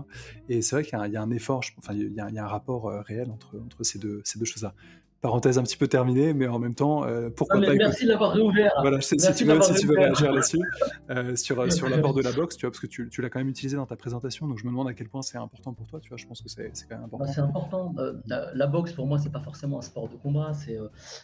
[0.49, 2.43] Et c'est vrai qu'il y, a un effort, enfin, il y, a, il y a
[2.43, 4.73] un rapport réel entre, entre ces deux, ces deux choses-là
[5.21, 7.73] parenthèse un petit peu terminée, mais en même temps, euh, pourquoi pas.
[7.73, 8.71] Merci de l'avoir réouvert.
[8.81, 10.59] Voilà, si, tu veux, si tu veux réagir là-dessus,
[11.09, 13.39] euh, sur, sur l'apport de la boxe, tu vois, parce que tu, tu l'as quand
[13.39, 15.87] même utilisé dans ta présentation, donc je me demande à quel point c'est important pour
[15.87, 17.25] toi, tu vois, je pense que c'est quand même important.
[17.25, 17.95] Bah, c'est important.
[17.97, 20.77] Euh, la, boxe, pour moi, c'est pas forcément un sport de combat, c'est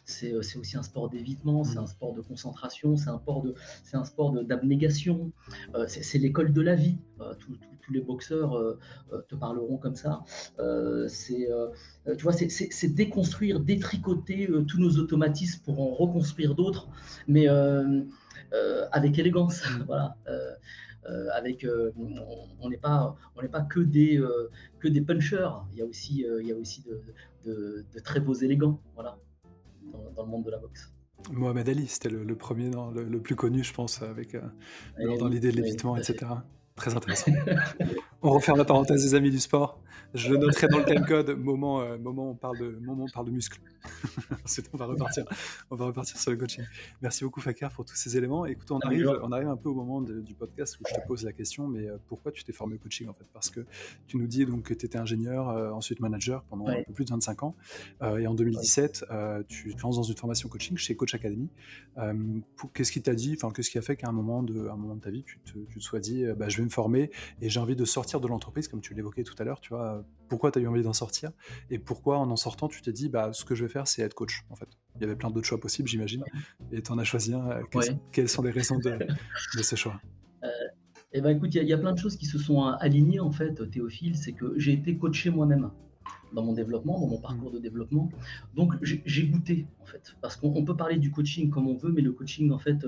[0.06, 1.84] c'est aussi un sport d'évitement, c'est mm.
[1.84, 3.20] un sport de concentration, c'est un
[4.06, 5.32] sport un d'abnégation,
[5.88, 6.98] c'est l'école de la vie.
[7.40, 8.78] tous les boxeurs
[9.28, 10.24] te parleront comme ça.
[11.08, 11.48] c'est
[12.18, 16.88] tu vois, c'est déconstruire, détruire tricoter euh, tous nos automatismes pour en reconstruire d'autres,
[17.28, 18.02] mais euh,
[18.54, 19.62] euh, avec élégance.
[19.64, 19.84] Mm.
[19.88, 20.16] voilà.
[21.36, 21.68] avec,
[22.62, 24.22] on n'est pas, on n'est pas que des
[24.80, 25.50] que des punchers.
[25.74, 26.82] Il y a aussi, il y a aussi
[27.46, 29.18] de, de, très beaux élégants, voilà,
[30.16, 30.94] dans, le monde de la boxe.
[31.32, 34.38] Mohamed Ali, c'était le, premier, le, plus connu, je pense, avec
[35.20, 36.32] dans, l'idée de l'évitement, etc.
[36.76, 37.32] Très intéressant.
[38.22, 39.83] on referme la parenthèse des amis du sport.
[40.14, 43.26] Je le noterai dans le timecode, moment, euh, moment, on parle de, moment on parle
[43.26, 43.60] de muscles.
[44.74, 45.26] on va repartir,
[45.72, 46.64] on va repartir sur le coaching.
[47.02, 48.46] Merci beaucoup Fakar pour tous ces éléments.
[48.46, 51.24] Écoute, on arrive, on arrive un peu au moment du podcast où je te pose
[51.24, 53.26] la question, mais euh, pourquoi tu t'es formé au coaching en fait?
[53.34, 53.66] Parce que
[54.06, 57.06] tu nous dis donc que tu étais ingénieur, euh, ensuite manager pendant un peu plus
[57.06, 57.56] de 25 ans,
[58.18, 59.06] et en 2017,
[59.48, 61.50] tu te lances dans une formation coaching chez Coach Academy.
[62.74, 64.96] qu'est-ce qui t'a dit, enfin qu'est-ce qui a fait qu'à un moment de, un moment
[64.96, 67.10] de ta vie, tu te, tu te sois dit, bah, je vais me former
[67.42, 69.83] et j'ai envie de sortir de l'entreprise, comme tu l'évoquais tout à l'heure, tu vois,
[70.34, 71.32] pourquoi tu as eu envie d'en sortir
[71.70, 74.02] et pourquoi en en sortant tu t'es dit bah ce que je vais faire c'est
[74.02, 74.68] être coach en fait.
[74.96, 76.24] Il y avait plein d'autres choix possibles j'imagine
[76.72, 77.62] et tu en as choisi un.
[78.12, 78.98] Quelles, sont les raisons de,
[79.62, 80.02] ce choix?
[80.44, 80.48] Euh,
[81.12, 83.70] Eh ben écoute, il y, a plein de choses qui se sont alignées en fait,
[83.70, 85.70] Théophile, c'est que j'ai été coaché moi-même
[86.34, 88.10] dans mon développement, dans mon parcours de développement.
[88.56, 92.02] Donc j'ai goûté en fait, parce qu'on peut parler du coaching comme on veut, mais
[92.02, 92.86] le coaching en fait,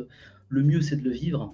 [0.50, 1.54] le mieux c'est de le vivre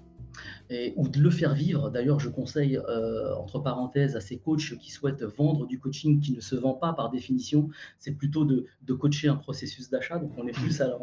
[0.95, 1.89] ou de le faire vivre.
[1.89, 6.33] D'ailleurs, je conseille, euh, entre parenthèses, à ces coachs qui souhaitent vendre du coaching qui
[6.33, 10.19] ne se vend pas par définition, c'est plutôt de, coacher un processus d'achat.
[10.19, 10.97] Donc, on est plus à,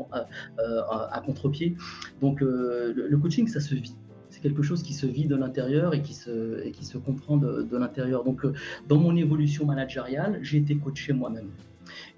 [0.58, 1.76] à, contre-pied.
[2.20, 3.94] Donc, euh, le, coaching, ça se vit.
[4.30, 8.24] C'est quelque chose qui se vit de l'intérieur et, qui se, comprend de, l'intérieur.
[8.24, 8.52] Donc, euh,
[8.88, 11.50] dans mon évolution managériale, j'ai été coaché moi-même.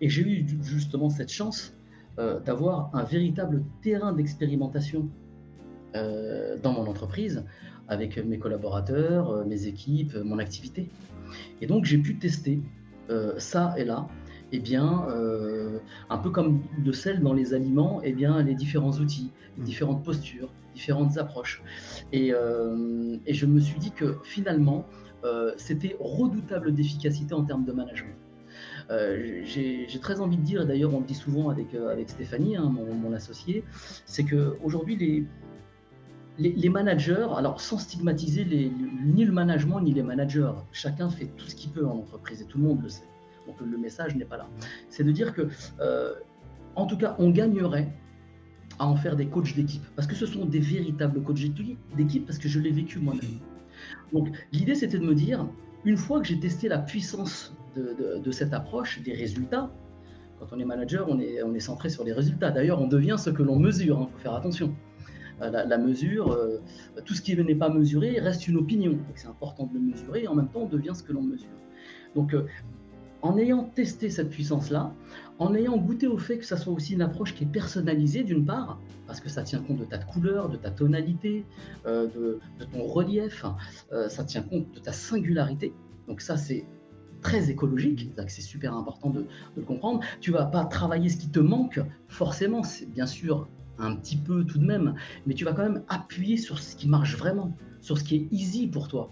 [0.00, 1.74] Et j'ai eu justement cette chance
[2.44, 5.08] d'avoir un véritable terrain d'expérimentation
[5.96, 7.44] euh, dans mon entreprise,
[7.88, 10.88] avec mes collaborateurs, euh, mes équipes, mon activité.
[11.60, 12.60] Et donc j'ai pu tester
[13.10, 14.06] euh, ça et là,
[14.52, 15.06] et eh bien,
[16.08, 19.62] un peu comme le sel dans les aliments, et eh bien, les différents outils, les
[19.62, 19.64] mmh.
[19.64, 21.62] différentes postures, différentes approches.
[22.12, 22.32] Et,
[23.26, 24.86] et je me suis dit que finalement,
[25.56, 28.16] c'était redoutable d'efficacité en termes de management.
[29.44, 32.72] j'ai très envie de dire, et d'ailleurs on le dit souvent avec, avec Stéphanie, hein,
[32.74, 33.62] mon, mon, associé,
[34.04, 35.26] c'est qu'aujourd'hui les,
[36.38, 38.44] les, managers, alors sans stigmatiser
[39.04, 42.44] ni le management ni les managers, chacun fait tout ce qu'il peut en entreprise et
[42.44, 43.04] tout le monde le sait.
[43.46, 44.46] Donc le message n'est pas là.
[44.88, 45.48] C'est de dire que,
[45.80, 46.14] euh,
[46.76, 47.92] en tout cas, on gagnerait
[48.78, 51.40] à en faire des coachs d'équipe, parce que ce sont des véritables coachs
[51.96, 53.40] d'équipe, parce que je l'ai vécu moi-même.
[54.12, 55.46] Donc l'idée, c'était de me dire,
[55.84, 59.70] une fois que j'ai testé la puissance de, cette approche, des résultats,
[60.38, 62.50] quand on est manager, on est, centré sur les résultats.
[62.50, 64.74] D'ailleurs, on devient ce que l'on mesure, il hein, faut faire attention.
[65.40, 66.38] La, mesure,
[67.04, 68.98] tout ce qui n'est pas mesuré reste une opinion.
[69.14, 71.48] C'est important de le mesurer et en même temps on devient ce que l'on mesure.
[72.14, 72.34] Donc
[73.22, 74.92] en ayant testé cette puissance-là,
[75.38, 78.44] en ayant goûté au fait que ça soit aussi une approche qui est personnalisée d'une
[78.44, 81.44] part, parce que ça tient compte de ta couleur, de ta tonalité,
[81.86, 83.44] euh, de, ton relief,
[83.92, 85.72] euh, ça tient compte de ta singularité.
[86.08, 86.64] Donc ça c'est
[87.20, 89.26] très écologique, c'est super important de,
[89.56, 90.00] le comprendre.
[90.20, 93.48] Tu vas pas travailler ce qui te manque, forcément, c'est bien sûr
[93.80, 94.94] un petit peu tout de même,
[95.26, 98.28] mais tu vas quand même appuyer sur ce qui marche vraiment, sur ce qui est
[98.30, 99.10] easy pour toi.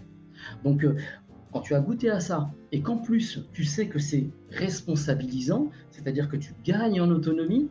[0.63, 0.95] Donc euh,
[1.51, 6.29] quand tu as goûté à ça et qu'en plus tu sais que c'est responsabilisant, c'est-à-dire
[6.29, 7.69] que tu gagnes en autonomie,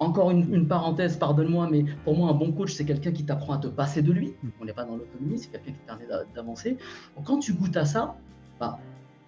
[0.00, 3.58] encore une, parenthèse, pardonne-moi, mais pour moi, un bon coach, c'est quelqu'un qui t'apprend à
[3.58, 4.34] te passer de lui.
[4.60, 6.76] On n'est pas dans l'autonomie, c'est quelqu'un qui permet d'avancer.
[7.24, 8.16] Quand tu goûtes à ça,
[8.60, 8.78] bah,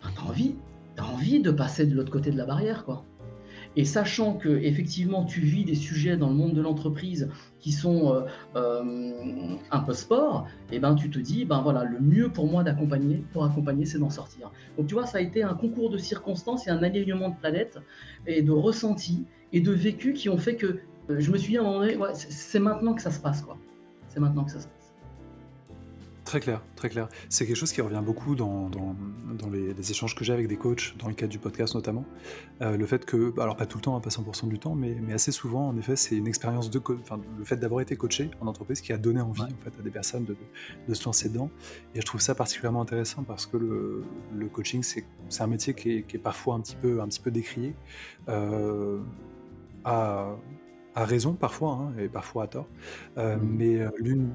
[0.02, 0.54] bah tu as envie,
[0.96, 2.84] as envie de passer de l'autre côté de la barrière.
[2.84, 3.04] quoi.
[3.76, 7.28] Et sachant que effectivement tu vis des sujets dans le monde de l'entreprise
[7.60, 8.22] qui sont euh,
[8.56, 12.46] euh, un peu sport, et eh ben tu te dis ben voilà le mieux pour
[12.48, 14.50] moi d'accompagner pour accompagner c'est d'en sortir.
[14.76, 17.78] Donc tu vois ça a été un concours de circonstances et un alignement de planètes
[18.26, 20.80] et de ressentis et de vécus qui ont fait que
[21.10, 23.42] euh, je me suis dit à un moment donné c'est maintenant que ça se passe
[23.42, 23.56] quoi.
[24.08, 24.79] C'est maintenant que ça se passe.
[26.30, 27.08] Très clair, très clair.
[27.28, 28.70] C'est quelque chose qui revient beaucoup dans,
[29.50, 32.04] les, échanges que j'ai avec des coachs, dans le cadre du podcast notamment.
[32.62, 34.94] Euh, le fait que, alors pas tout le temps, hein, pas 100% du temps, mais,
[35.12, 38.46] assez souvent, en effet, c'est une expérience de, enfin, le fait d'avoir été coaché en
[38.46, 41.50] entreprise qui a donné envie en fait à des personnes de, se lancer dedans.
[41.96, 45.04] Et je trouve ça particulièrement intéressant parce que le, coaching, c'est
[45.40, 47.74] un métier qui est, parfois un petit peu, un petit peu décrié.
[48.28, 49.00] Euh,
[49.84, 50.36] à,
[50.94, 52.68] raison parfois, hein, et parfois à tort.
[53.18, 53.40] Euh, mmh.
[53.42, 54.30] Mais l'une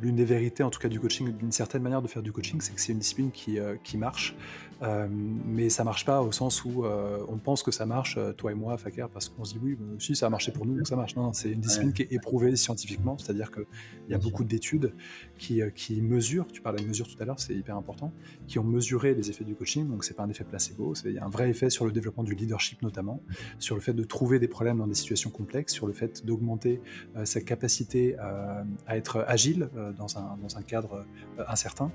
[0.00, 2.60] l'une des vérités, en tout cas du coaching, d'une certaine manière de faire du coaching,
[2.60, 4.34] c'est que c'est une discipline qui, euh, qui marche,
[4.82, 8.52] euh, mais ça marche pas au sens où euh, on pense que ça marche, toi
[8.52, 10.86] et moi, Fakir, parce qu'on se dit oui, si ça a marché pour nous, donc
[10.86, 11.16] ça marche.
[11.16, 13.64] Non, c'est une discipline qui est éprouvée scientifiquement, c'est-à-dire qu'il
[14.08, 14.94] y a beaucoup d'études
[15.38, 18.12] qui, qui mesurent, tu parlais de mesure tout à l'heure, c'est hyper important,
[18.46, 21.18] qui ont mesuré les effets du coaching, donc c'est pas un effet placebo, il y
[21.18, 23.22] a un vrai effet sur le développement du leadership notamment,
[23.58, 26.80] sur le fait de trouver des problèmes dans des situations complexes, sur le fait d'augmenter
[27.24, 31.04] sa capacité à être agile dans un, dans un cadre
[31.38, 31.90] euh, incertain.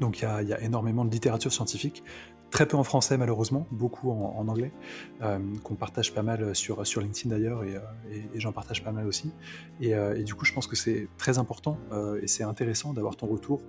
[0.00, 2.02] Donc il y, a, énormément de littérature scientifique,
[2.50, 4.72] très peu en français malheureusement, beaucoup en, anglais,
[5.22, 7.80] euh, qu'on partage pas mal sur, sur LinkedIn d'ailleurs, et, euh,
[8.36, 9.32] j'en partage pas mal aussi.
[9.80, 11.78] Et, du coup je pense que c'est très important
[12.22, 13.62] et c'est intéressant d'avoir ton retour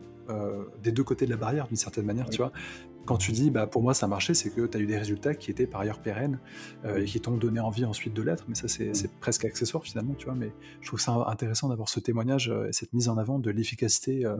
[0.81, 2.51] des deux côtés de la barrière d'une certaine manière, tu vois,
[3.05, 4.97] quand tu dis, bah, pour moi, ça a marché, c'est que tu as eu des
[4.97, 6.39] résultats qui étaient par ailleurs pérennes
[6.85, 8.45] euh, et qui t'ont donné envie ensuite de l'être.
[8.47, 10.35] Mais ça, c'est presque accessoire finalement, tu vois.
[10.35, 13.49] Mais je trouve ça intéressant d'avoir ce témoignage euh, et cette mise en avant de
[13.51, 14.35] l'efficacité euh,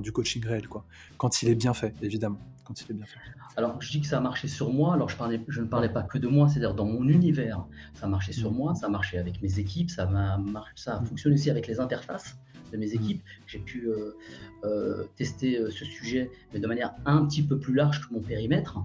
[0.00, 0.84] du coaching réel, quoi.
[1.18, 2.38] Quand il est bien fait, évidemment.
[2.64, 3.18] Quand il est bien fait.
[3.56, 4.94] Alors, je dis que ça a marché sur moi.
[4.94, 7.64] Alors, je, parlais, je ne parlais pas que de moi, c'est-à-dire dans mon univers.
[7.94, 8.56] Ça a marché sur mmh.
[8.56, 10.40] moi, ça a marché avec mes équipes, ça, a,
[10.74, 12.38] ça a fonctionné aussi avec les interfaces
[12.76, 13.22] mes équipes.
[13.46, 14.16] J'ai pu euh,
[14.64, 18.20] euh, tester euh, ce sujet, mais de manière un petit peu plus large que mon
[18.20, 18.78] périmètre.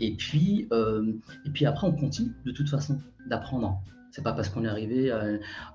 [0.00, 0.68] Et puis,
[1.44, 3.80] et puis après, on continue de toute façon d'apprendre.
[4.12, 5.24] C'est pas parce qu'on est arrivé à,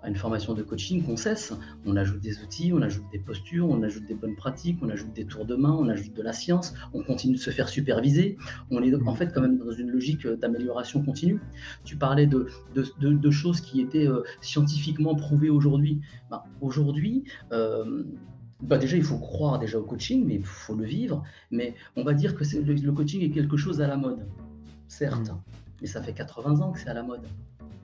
[0.08, 1.54] une formation de coaching qu'on cesse.
[1.88, 5.12] On ajoute des outils, on ajoute des postures, on ajoute des bonnes pratiques, on ajoute
[5.14, 8.38] des tours de main, on ajoute de la science, on continue de se faire superviser.
[8.70, 11.42] On est en fait quand même dans une logique d'amélioration continue.
[11.84, 16.02] Tu parlais de, de, choses qui étaient euh, scientifiquement prouvées aujourd'hui.
[16.30, 18.04] Ben, aujourd'hui, euh,
[18.62, 21.24] bah déjà, il faut croire déjà au coaching, mais il faut le vivre.
[21.50, 24.28] Mais on va dire que le, le, coaching est quelque chose à la mode,
[24.88, 25.42] certes, mmh.
[25.82, 27.22] mais ça fait 80 ans que c'est à la mode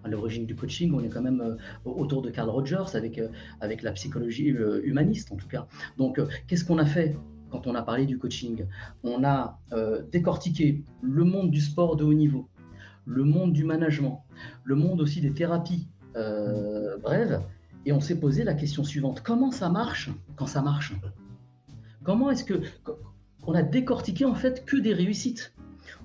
[0.04, 3.30] à l'origine du coaching, on est quand même euh, autour de Carl Rogers avec, euh,
[3.62, 5.68] avec la psychologie euh, humaniste en tout cas.
[5.98, 7.18] Donc qu'est-ce qu'on a fait
[7.50, 8.66] quand on a parlé du coaching?
[9.04, 9.60] On a
[10.12, 12.50] décortiqué le monde du sport de haut niveau,
[13.06, 14.24] le monde du management,
[14.64, 17.42] le monde aussi des thérapies brèves,
[17.86, 19.22] et on s'est posé la question suivante.
[19.22, 20.94] Comment ça marche quand ça marche?
[22.04, 22.62] Comment est-ce que
[23.46, 25.54] on a décortiqué en fait que des réussites?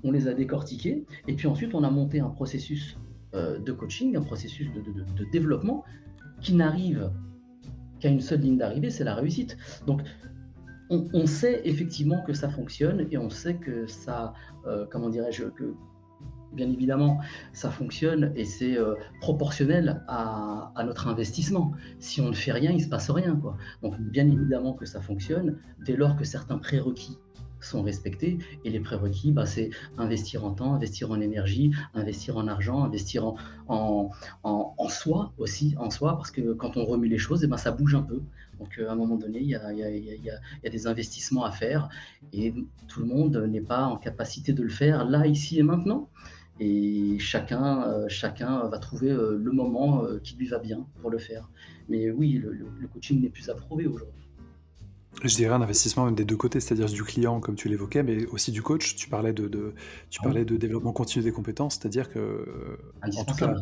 [0.05, 4.17] On les a décortiquées et puis ensuite on a monté un processus euh, de coaching,
[4.17, 5.85] un processus de, développement
[6.41, 7.11] qui n'arrive
[8.01, 9.57] qu'à une seule ligne d'arrivée, c'est la réussite.
[9.87, 10.03] Donc,
[10.91, 14.33] on, sait effectivement que ça fonctionne et on sait que ça,
[14.67, 15.75] euh, comment dirais-je, que
[16.55, 17.19] bien évidemment,
[17.53, 21.73] ça fonctionne et c'est euh, proportionnel à, à, notre investissement.
[21.99, 23.37] Si on ne fait rien, il ne se passe rien.
[23.37, 23.59] Quoi.
[23.83, 27.19] Donc, bien évidemment que ça fonctionne dès lors que certains prérequis
[27.61, 28.39] sont respectés.
[28.65, 33.25] Et les prérequis, bah, c'est investir en temps, investir en énergie, investir en argent, investir
[33.69, 34.11] en,
[34.43, 37.57] en, soi aussi, en soi, parce que quand on remue les choses, et eh ben,
[37.57, 38.23] ça bouge un peu.
[38.59, 41.45] Donc euh, à un moment donné, il y a, y, a, y a, des investissements
[41.45, 41.89] à faire
[42.33, 42.55] et
[42.89, 46.09] tout le monde n'est pas en capacité de le faire là, ici et maintenant.
[46.61, 51.49] Et chacun, chacun va trouver le moment qui lui va bien pour le faire.
[51.89, 54.28] Mais oui, le coaching n'est plus approuvé aujourd'hui.
[55.25, 58.53] Je dirais un investissement des deux côtés, c'est-à-dire du client, comme tu l'évoquais, mais aussi
[58.53, 58.95] du coach.
[58.95, 59.75] Tu parlais de,
[60.11, 63.57] tu parlais de développement continu des compétences, c'est-à-dire que, en tout cas,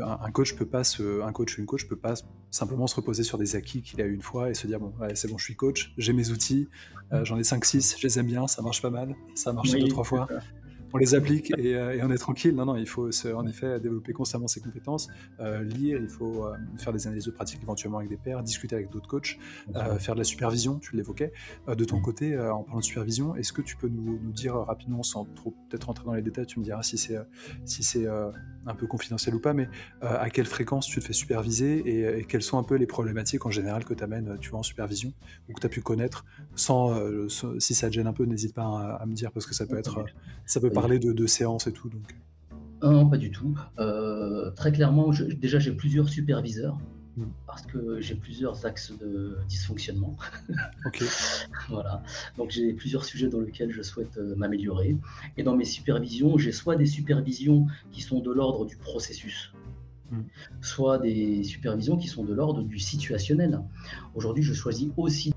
[0.00, 2.14] un, coach peut pas se, un coach ou une coach peut pas
[2.50, 4.92] simplement se reposer sur des acquis qu'il a eu une fois et se dire bon,
[5.14, 6.68] c'est bon, je suis coach, j'ai mes outils,
[7.12, 9.78] euh, j'en ai 5-6, je les aime bien, ça marche pas mal, ça a marché
[9.80, 10.28] deux trois fois
[10.92, 12.54] on les applique euh, et, on est tranquille.
[12.54, 15.08] Non, non, il faut en effet développer constamment ses compétences,
[15.40, 18.74] euh, lire, il faut euh, faire des analyses de pratique éventuellement avec des pairs, discuter
[18.74, 19.38] avec d'autres coachs,
[19.98, 21.32] faire de la supervision, tu l'évoquais.
[21.68, 25.24] de ton côté, en parlant de supervision, est-ce que tu peux nous, dire rapidement, sans
[25.24, 27.16] trop peut-être rentrer dans les détails, tu me diras si c'est
[27.64, 28.06] si c'est
[28.66, 29.68] un peu confidentiel ou pas, mais
[30.02, 33.50] à quelle fréquence tu te fais superviser et, quelles sont un peu les problématiques en
[33.50, 35.12] général que tu amènes, tu en supervision
[35.48, 36.98] ou que tu as pu connaître, sans,
[37.58, 39.78] si ça te gêne un peu, n'hésite pas à, me dire parce que ça peut
[39.78, 40.04] être,
[40.46, 41.88] ça peut parler de, séances et tout.
[41.88, 42.14] Donc.
[42.82, 43.56] Non, pas du tout.
[43.78, 46.78] Euh, très clairement, déjà j'ai plusieurs superviseurs
[47.16, 47.24] hmm.
[47.46, 50.16] parce que j'ai plusieurs axes de dysfonctionnement.
[51.68, 52.02] Voilà.
[52.36, 54.96] Donc j'ai plusieurs sujets dans lesquels je souhaite euh, m'améliorer.
[55.36, 59.52] Et dans mes supervisions, j'ai soit des supervisions qui sont de l'ordre du processus,
[60.10, 60.22] hmm.
[60.60, 63.60] soit des supervisions qui sont de l'ordre du situationnel.
[64.14, 65.32] Aujourd'hui, je choisis aussi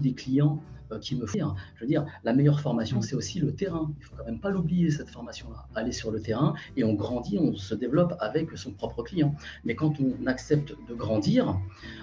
[0.00, 0.62] des clients
[0.98, 1.54] qui me font.
[1.76, 3.02] Je veux dire, la meilleure formation, mm.
[3.02, 3.90] c'est aussi le terrain.
[3.98, 5.66] Il faut quand même pas l'oublier, cette formation-là.
[5.74, 9.34] Aller sur le terrain et on grandit, on se développe avec son propre client.
[9.64, 11.58] Mais quand on accepte de grandir,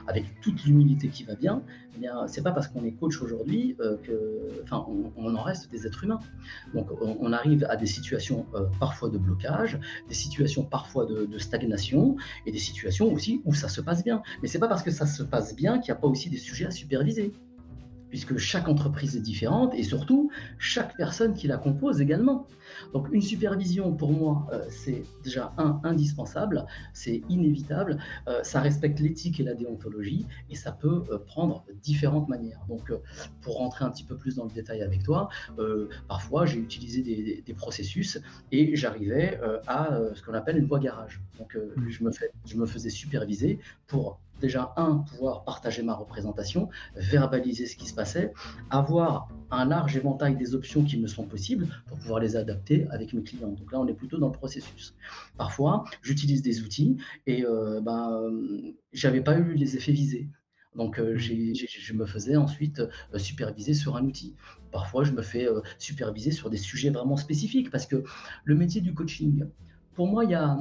[0.08, 1.64] avec toute l'humilité qui va bien,
[1.96, 5.72] eh bien, c'est pas parce qu'on est coach aujourd'hui euh, que, enfin, on, en reste
[5.72, 6.20] des êtres humains.
[6.74, 11.38] Donc, on, arrive à des situations euh, parfois de blocage, des situations parfois de, de,
[11.40, 14.22] stagnation et des situations aussi où ça se passe bien.
[14.42, 16.38] Mais c'est pas parce que ça se passe bien qu'il n'y a pas aussi des
[16.38, 17.34] sujets à superviser
[18.10, 22.48] puisque chaque entreprise est différente et surtout chaque personne qui la compose également.
[22.94, 29.00] Donc une supervision pour moi euh, c'est déjà un indispensable, c'est inévitable, euh, ça respecte
[29.00, 32.62] l'éthique et la déontologie et ça peut euh, prendre différentes manières.
[32.68, 32.92] Donc
[33.42, 35.30] pour rentrer un petit peu plus dans le détail avec toi,
[36.08, 38.20] parfois j'ai utilisé des, des, processus
[38.52, 41.22] et j'arrivais à ce qu'on appelle une voie garage.
[41.38, 41.90] Donc mmh.
[41.90, 47.66] je, me fais, je me faisais superviser pour déjà, un, pouvoir partager ma représentation, verbaliser
[47.66, 48.34] ce qui se passait,
[48.70, 53.14] avoir un large éventail des options qui me sont possibles pour pouvoir les adapter avec
[53.14, 53.52] mes clients.
[53.52, 54.96] Donc là, on est plutôt dans le processus.
[55.38, 58.32] Parfois, j'utilise des outils et euh, ben,
[59.24, 60.28] pas eu les effets visés.
[60.78, 64.36] Donc, euh, je me faisais ensuite euh, superviser sur un outil.
[64.72, 68.04] Parfois, je me fais euh, superviser sur des sujets vraiment spécifiques parce que
[68.46, 69.46] le métier du coaching,
[69.96, 70.58] pour moi, il y a,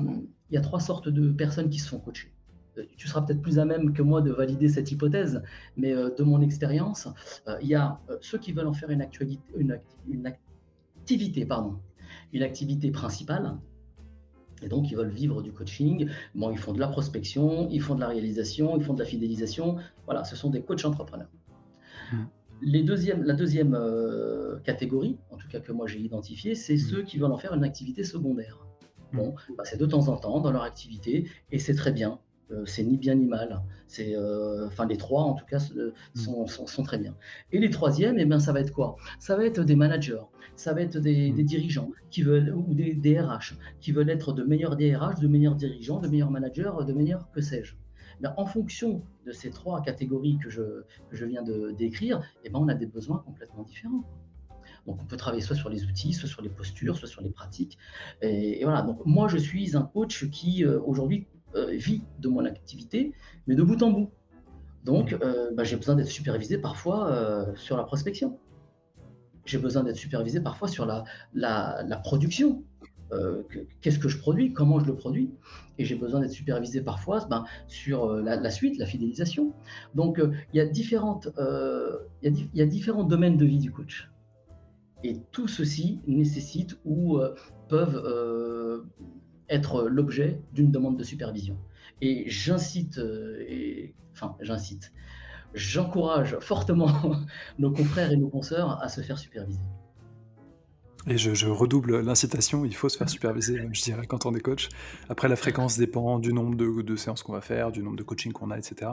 [0.51, 2.33] y a trois sortes de personnes qui se font coacher
[2.97, 5.43] tu seras peut-être plus à même que moi de valider cette hypothèse,
[5.77, 7.09] mais euh, de mon expérience,
[7.49, 11.45] euh, il y a euh, ceux qui veulent en faire une, actualité, une, une, activité,
[11.45, 11.79] pardon,
[12.33, 13.57] une activité principale.
[14.63, 16.09] Et donc, ils veulent vivre du coaching.
[16.35, 19.05] Bon, ils font de la prospection, ils font de la réalisation, ils font de la
[19.05, 19.77] fidélisation.
[20.07, 21.29] Voilà, ce sont des coachs entrepreneurs.
[22.11, 22.25] Hmm.
[22.63, 23.79] Les deuxièmes, la deuxième
[24.65, 26.79] catégorie, en tout cas que moi j'ai identifiée, c'est hmm.
[26.79, 28.67] ceux qui veulent en faire une activité secondaire.
[29.13, 32.19] Bon, bah, c'est de temps en temps dans leur activité et c'est très bien.
[32.53, 33.61] Euh, c'est ni bien ni mal.
[33.89, 36.47] C'est, euh, enfin, les trois, en tout cas, euh, mm.
[36.47, 37.15] sont, très bien.
[37.53, 38.97] Et les troisièmes, eh bien, ça va être quoi?
[39.19, 40.23] Ça va être des managers,
[40.55, 41.43] ça va être des, mm.
[41.43, 45.99] dirigeants qui veulent, ou des DRH, qui veulent être de meilleurs DRH, de meilleurs dirigeants,
[45.99, 47.75] de meilleurs managers, de meilleurs que sais-je.
[48.37, 52.69] en fonction de ces trois catégories que je, je viens de décrire, eh ben, on
[52.69, 54.05] a des besoins complètement différents.
[54.87, 57.31] Donc, on peut travailler soit sur les outils, soit sur les postures, soit sur les
[57.31, 57.77] pratiques.
[58.23, 58.83] Et, et voilà.
[58.83, 63.13] Donc, moi, je suis un coach qui, aujourd'hui, euh, vie de mon activité,
[63.47, 64.11] mais de bout en bout.
[64.85, 68.39] Donc, euh, bah, j'ai besoin d'être supervisé parfois euh, sur la prospection.
[69.45, 72.65] J'ai besoin d'être supervisé parfois sur la, la, production.
[73.81, 74.53] Qu'est-ce que je produis?
[74.53, 75.31] Comment je le produis?
[75.79, 79.55] Et j'ai besoin d'être supervisé parfois ben, sur la, suite, la fidélisation.
[79.95, 80.21] Donc,
[80.53, 84.11] il y, a il y, a différents domaines de vie du coach.
[85.05, 87.21] Et tout ceci nécessite ou
[87.69, 88.83] peuvent
[89.49, 91.59] être l'objet d'une demande de supervision.
[92.01, 94.93] Et j'incite, euh, enfin j'incite,
[95.55, 96.91] j'encourage fortement
[97.59, 99.61] nos confrères et nos consoeurs à se faire superviser.
[101.09, 104.69] Et je, redouble l'incitation, il faut se faire superviser, je dirais, quand on est coach.
[105.09, 108.33] Après, la fréquence dépend du nombre de, séances qu'on va faire, du nombre de coaching
[108.33, 108.91] qu'on a, etc.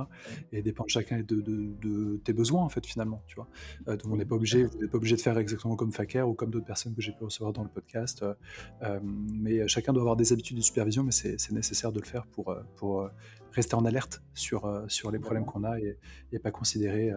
[0.52, 3.23] Et dépend de chacun de, de, tes besoins, en fait, finalement.
[3.26, 3.47] Tu vois.
[3.88, 6.30] Euh, donc, on n'est pas obligé, vous n'êtes pas obligé de faire exactement comme Faker
[6.30, 8.22] ou comme d'autres personnes que j'ai pu recevoir dans le podcast.
[8.22, 8.36] Euh,
[8.84, 12.28] euh, mais chacun doit avoir des habitudes de supervision, mais c'est nécessaire de le faire
[12.28, 13.09] pour, pour
[13.53, 15.97] rester en alerte sur, sur les problèmes qu'on a et,
[16.32, 17.11] et pas considérer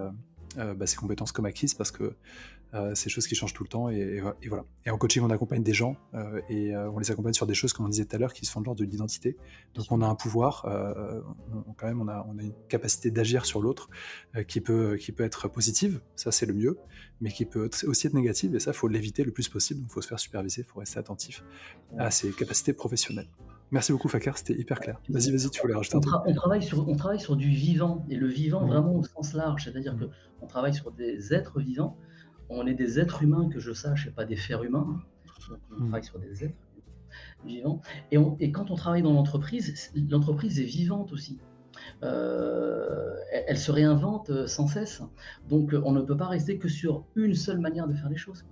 [0.57, 2.15] bah, ses compétences comme acquises parce que
[2.73, 4.65] c'est des choses qui changent tout le temps et, voilà.
[4.85, 5.97] Et en coaching, on accompagne des gens
[6.51, 8.53] et on les accompagne sur des choses, comme on disait tout à l'heure, qui se
[8.53, 9.37] font de l'ordre de l'identité.
[9.75, 10.63] Donc on a un pouvoir,
[11.77, 13.89] quand même, on a, on a, une capacité d'agir sur l'autre
[14.47, 16.79] qui, peut, qui peut être positive, ça c'est le mieux,
[17.21, 19.83] mais qui peut aussi être négative et ça, il faut l'éviter le plus possible.
[19.85, 21.45] Il faut se faire superviser, il faut rester attentif
[21.99, 23.29] à ses capacités professionnelles.
[23.73, 25.01] Merci beaucoup, Fakar, c'était hyper clair.
[25.09, 26.15] Vas-y, vas-y, tu voulais rajouter un truc.
[26.25, 28.69] On travaille, sur, on travaille sur du vivant, et le vivant mmh.
[28.69, 30.09] vraiment au sens large, c'est-à-dire mmh.
[30.41, 31.99] qu'on travaille sur des êtres vivants.
[32.49, 35.03] On est des êtres humains, que je sache, et pas des fers humains.
[35.49, 35.79] Donc, on mmh.
[35.79, 36.55] travaille sur des êtres
[37.45, 37.81] vivants.
[38.13, 41.39] Et, et quand on travaille dans l'entreprise, l'entreprise est vivante aussi.
[42.03, 43.15] Euh,
[43.47, 45.03] elle, se réinvente euh, sans cesse.
[45.49, 48.45] Donc, on ne peut pas rester que sur une seule manière de faire les choses.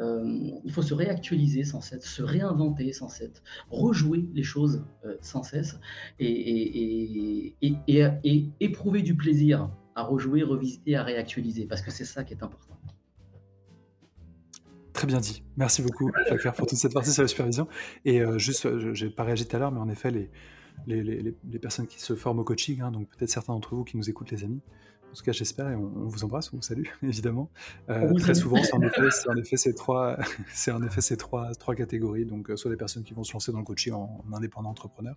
[0.00, 5.16] Euh, il faut se réactualiser sans cesse, se réinventer sans cesse, rejouer les choses euh,
[5.22, 5.78] sans cesse
[6.18, 12.34] et, et, éprouver du plaisir à rejouer, revisiter, à réactualiser, parce que c'est ça qui
[12.34, 12.75] est important.
[14.96, 15.42] Très bien dit.
[15.58, 17.68] Merci beaucoup, Fakir, pour toute cette partie sur la supervision.
[18.06, 20.30] Et euh, juste, j'ai pas réagi tout à l'heure, mais en effet, les,
[20.86, 24.08] les, personnes qui se forment au coaching, hein, donc peut-être certains d'entre vous qui nous
[24.08, 24.62] écoutent, les amis,
[25.16, 27.50] tout cas, j'espère, et on, vous embrasse, on vous salue, évidemment.
[27.88, 30.18] Euh, très souvent, c'est en effet, ces trois,
[30.52, 32.26] c'est en effet ces trois, trois catégories.
[32.26, 35.16] Donc, euh, soit des personnes qui vont se lancer dans le coaching en, indépendant entrepreneur,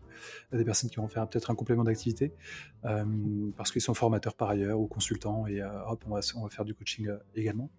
[0.54, 2.34] des personnes qui vont faire peut-être un complément d'activité
[2.86, 3.06] euh,
[3.58, 6.66] parce qu'ils sont formateurs par ailleurs ou consultants, et hop, on va, on va faire
[6.66, 7.70] du coaching également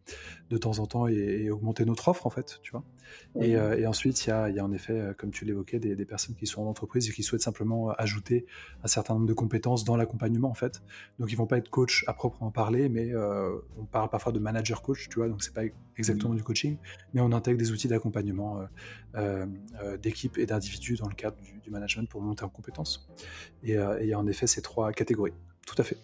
[0.51, 2.85] de temps en temps et, augmenter notre offre en fait, tu vois.
[3.41, 3.57] Et,
[3.87, 6.47] ensuite, il y a, y a, en effet, comme tu l'évoquais, des, des, personnes qui
[6.47, 8.47] sont en entreprise et qui souhaitent simplement ajouter
[8.85, 10.83] un certain nombre de compétences dans l'accompagnement en fait.
[11.18, 14.41] Donc, ils vont pas être coach à proprement parler, mais euh, on parle parfois de
[14.41, 15.63] manager coach, tu vois, donc c'est pas
[15.97, 16.77] exactement du coaching,
[17.15, 18.61] mais on intègre des outils d'accompagnement
[19.15, 19.47] euh,
[19.81, 23.09] euh, d'équipe et d'individus dans le cadre du, management pour monter en compétences.
[23.63, 25.35] Et il y a en effet ces trois catégories,
[25.65, 25.97] tout à fait,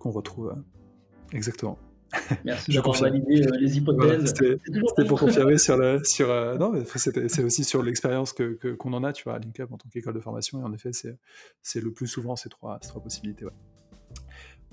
[0.00, 0.52] qu'on retrouve
[1.32, 1.78] exactement.
[2.44, 4.34] Merci d'avoir validé les hypothèses.
[4.36, 6.02] C'était pour confirmer sur le.
[6.02, 6.26] Sur,
[6.58, 9.78] non, c'est aussi sur l'expérience qu'on que, qu'on en a, tu vois, à LinkUp en
[9.78, 10.60] tant qu'école de formation.
[10.60, 13.44] Et en effet, c'est le plus souvent ces trois, ces trois possibilités.
[13.44, 13.52] Ouais.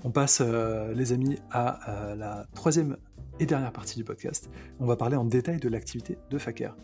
[0.02, 2.96] On passe, euh, les amis, à euh, la troisième
[3.38, 4.50] et dernière partie du podcast.
[4.78, 6.74] On va parler en détail de l'activité de Faker.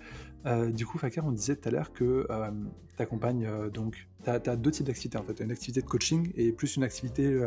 [0.45, 2.27] Euh, du coup, Faker, on disait tout à l'heure que
[2.97, 6.77] tu accompagnes donc, tu deux types d'activités en fait, une activité de coaching et plus
[6.77, 7.43] une activité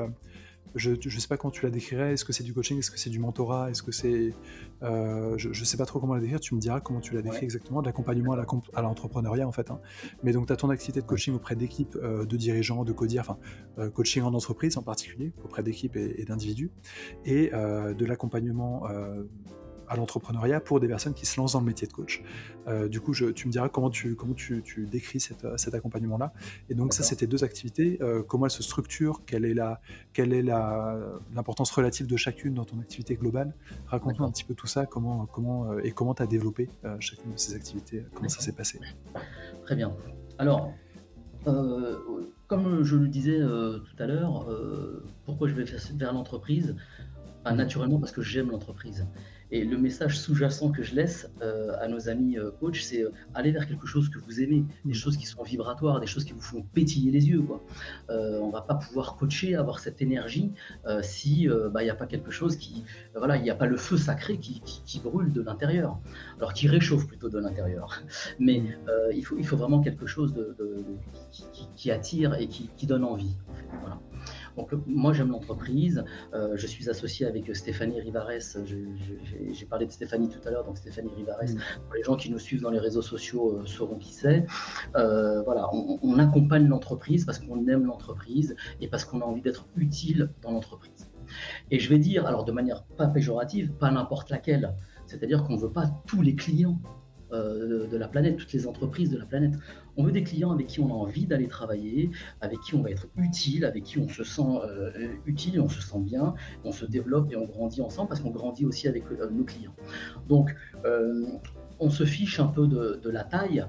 [0.76, 2.14] je ne sais pas comment tu la décrirais.
[2.14, 2.78] Est-ce que c'est du coaching?
[2.80, 3.70] Est-ce que c'est du mentorat?
[3.70, 4.34] Est-ce que c'est.
[4.84, 6.40] Euh, je ne sais pas trop comment la décrire.
[6.40, 7.82] Tu me diras comment tu la décris exactement.
[7.82, 8.34] De l'accompagnement
[8.74, 9.72] à l'entrepreneuriat, en fait.
[9.72, 9.80] Hein.
[10.24, 13.20] Mais donc, tu as ton activité de coaching auprès d'équipes, euh, de dirigeants, de codiers,
[13.20, 13.38] enfin,
[13.78, 16.72] euh, coaching en entreprise en particulier, auprès d'équipes et, et d'individus.
[17.26, 18.84] Et de l'accompagnement
[19.90, 22.24] à l'entrepreneuriat pour des personnes qui se lancent dans le métier de coach.
[22.68, 25.74] Euh, du coup, je, tu me diras comment tu, comment tu, tu décris cette, cet
[25.74, 26.32] accompagnement-là.
[26.70, 27.98] Et donc, ça, c'était deux activités.
[28.02, 29.82] Euh, comment elles se structurent Quelle est la,
[30.14, 33.56] quelle est l'importance relative de chacune dans ton activité globale
[33.88, 34.86] Raconte-nous un petit peu tout ça.
[34.86, 36.70] Comment, comment euh, et comment tu as développé
[37.00, 38.80] chacune de ces activités Comment ça s'est passé
[39.66, 39.96] Très bien.
[40.38, 40.72] Alors,
[42.48, 44.48] comme je le disais tout à l'heure,
[45.26, 45.66] pourquoi je vais
[45.96, 46.76] vers l'entreprise?
[47.46, 49.08] Ah, Naturellement parce que j'aime l'entreprise.
[49.52, 53.12] Et le message sous-jacent que je laisse euh, à nos amis euh, coachs, c'est euh,
[53.34, 56.34] aller vers quelque chose que vous aimez, des choses qui sont vibratoires, des choses qui
[56.34, 57.42] vous font pétiller les yeux.
[57.42, 57.64] Quoi.
[58.10, 60.52] on va pas pouvoir coacher, avoir cette énergie
[61.02, 62.84] si bah, il n'y a pas quelque chose qui,
[63.16, 66.00] voilà, il n'y a pas le feu sacré qui, qui, brûle de l'intérieur,
[66.38, 68.04] alors qui réchauffe plutôt de l'intérieur.
[68.40, 68.62] Mais
[69.14, 70.56] il faut, il faut vraiment quelque chose de,
[71.76, 73.36] qui, attire et qui, donne envie.
[73.82, 74.00] Voilà.
[74.60, 76.04] Donc moi j'aime l'entreprise,
[76.34, 80.78] euh, je suis associé avec Stéphanie Rivares, j'ai parlé de Stéphanie tout à l'heure, donc
[80.78, 81.60] Stéphanie Rivares, mm.
[81.86, 84.46] pour les gens qui nous suivent dans les réseaux sociaux euh, sauront qui c'est.
[84.98, 89.66] Euh, voilà, on, accompagne l'entreprise parce qu'on aime l'entreprise et parce qu'on a envie d'être
[89.78, 91.10] utile dans l'entreprise.
[91.72, 95.62] Et je vais dire, alors de manière pas péjorative, pas n'importe laquelle, c'est-à-dire qu'on ne
[95.62, 96.82] veut pas tous les clients
[97.32, 99.54] de la planète, toutes les entreprises de la planète.
[100.00, 102.90] On veut des clients avec qui on a envie d'aller travailler, avec qui on va
[102.90, 106.86] être utile, avec qui on se sent euh, utile, on se sent bien, on se
[106.86, 109.76] développe et on grandit ensemble parce qu'on grandit aussi avec euh, nos clients.
[110.30, 111.26] Donc, euh,
[111.82, 113.66] on se fiche un peu de, la taille.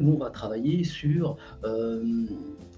[0.00, 1.36] nous, on va travailler sur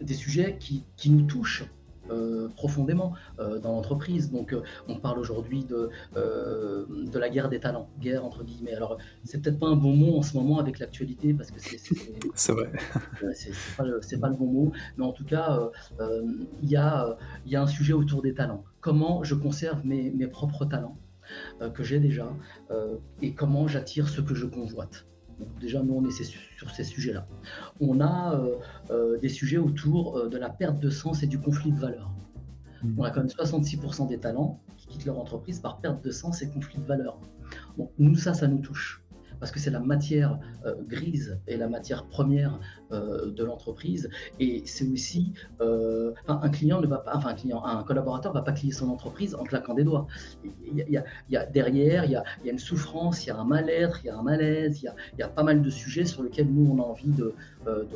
[0.00, 1.64] des sujets qui nous touchent
[2.10, 4.30] euh, profondément euh, dans l'entreprise.
[4.30, 8.74] Donc, euh, on parle aujourd'hui de, de la guerre des talents, guerre entre guillemets.
[8.74, 11.78] Alors, c'est peut-être pas un bon mot en ce moment avec l'actualité parce que c'est.
[12.34, 12.70] C'est vrai.
[13.34, 13.84] c'est pas,
[14.20, 15.70] pas, le bon mot, mais en tout cas,
[16.62, 18.64] il y, a, y a un sujet autour des talents.
[18.80, 20.96] Comment je conserve mes, mes propres talents
[21.74, 22.32] que j'ai déjà
[23.20, 25.06] et comment j'attire ce que je convoite
[25.60, 27.26] déjà, nous, on est sur ces sujets-là.
[27.80, 28.56] On a euh,
[28.90, 32.12] euh, des sujets autour euh, de la perte de sens et du conflit de valeurs.
[32.82, 32.94] mmh.
[32.98, 36.42] on a quand même 66% des talents qui quittent leur entreprise par perte de sens
[36.42, 37.20] et conflit de valeurs.
[37.78, 39.02] Donc nous, ça, ça nous touche
[39.40, 42.58] parce que c'est la matière euh, grise et la matière première
[42.92, 44.10] euh, de l'entreprise.
[44.40, 48.38] Et c'est aussi euh, un client ne va pas, enfin un client, un collaborateur ne
[48.38, 50.06] va pas clier son entreprise en claquant des doigts.
[50.44, 54.06] Il y a, derrière, il y a, une souffrance, il y a un mal-être, il
[54.06, 56.82] y a un malaise, il y a, pas mal de sujets sur lesquels nous on
[56.82, 57.34] a envie de,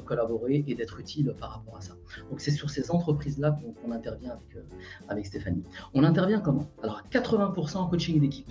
[0.05, 1.95] collaborer et d'être utile par rapport à ça.
[2.29, 4.65] Donc c'est sur ces entreprises-là qu'on intervient avec,
[5.09, 5.63] avec Stéphanie.
[5.95, 6.69] On intervient comment?
[6.83, 8.51] Alors 80% en coaching d'équipe.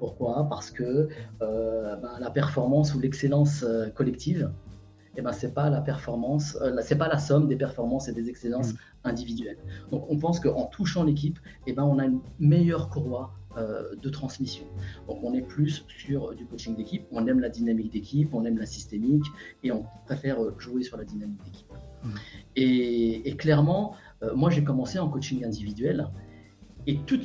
[0.00, 0.46] Pourquoi?
[0.48, 1.08] Parce que
[1.42, 4.50] euh, ben, la performance ou l'excellence euh, collective,
[5.16, 8.30] eh ben, c'est pas la performance, euh, c'est pas la somme des performances et des
[8.30, 8.78] excellences mm.
[9.04, 9.58] individuelles.
[9.92, 13.34] Donc on pense qu'en touchant l'équipe, eh ben, on a une meilleure courroie
[14.00, 14.64] de transmission.
[15.08, 18.58] Donc on est plus sur du coaching d'équipe, on aime la dynamique d'équipe, on aime
[18.58, 19.26] la systémique
[19.64, 21.66] et on préfère jouer sur la dynamique d'équipe.
[22.04, 22.08] Mm.
[22.54, 23.96] Et, et, clairement,
[24.36, 26.08] moi j'ai commencé en coaching individuel
[26.86, 27.20] et, tout,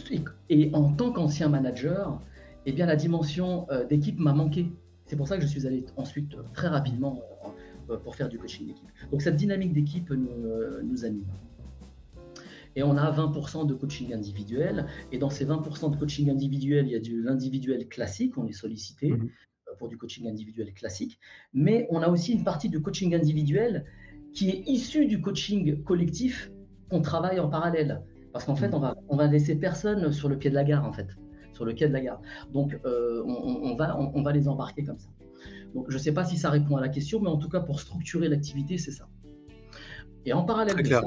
[0.50, 2.20] et en tant qu'ancien manager,
[2.66, 4.72] eh bien, la dimension euh, d'équipe m'a manqué.
[5.06, 7.22] C'est pour ça que je suis allé ensuite euh, très rapidement
[7.90, 8.90] euh, pour faire du coaching d'équipe.
[9.12, 11.26] Donc cette dynamique d'équipe nous, anime.
[12.76, 14.88] Et on a 20% de coaching individuel.
[15.12, 18.54] Et dans ces 20% de coaching individuel, il y a de l'individuel classique, on est
[18.54, 19.30] sollicité mhm.
[19.78, 21.20] pour du coaching individuel classique.
[21.54, 23.86] Mais on a aussi une partie de coaching individuel
[24.34, 26.52] qui est issue du coaching collectif
[26.90, 28.02] qu'on travaille en parallèle.
[28.34, 28.74] Parce qu'en fait, mhm.
[28.74, 31.08] on va, on va laisser personne sur le pied de la gare, en fait
[31.56, 32.22] sur le quai de la gare.
[32.54, 35.10] Donc, euh, on, va, on, va les embarquer comme ça.
[35.74, 37.62] Donc, je ne sais pas si ça répond à la question, mais en tout cas,
[37.62, 39.08] pour structurer l'activité, c'est ça.
[40.26, 41.02] Et en parallèle de ça,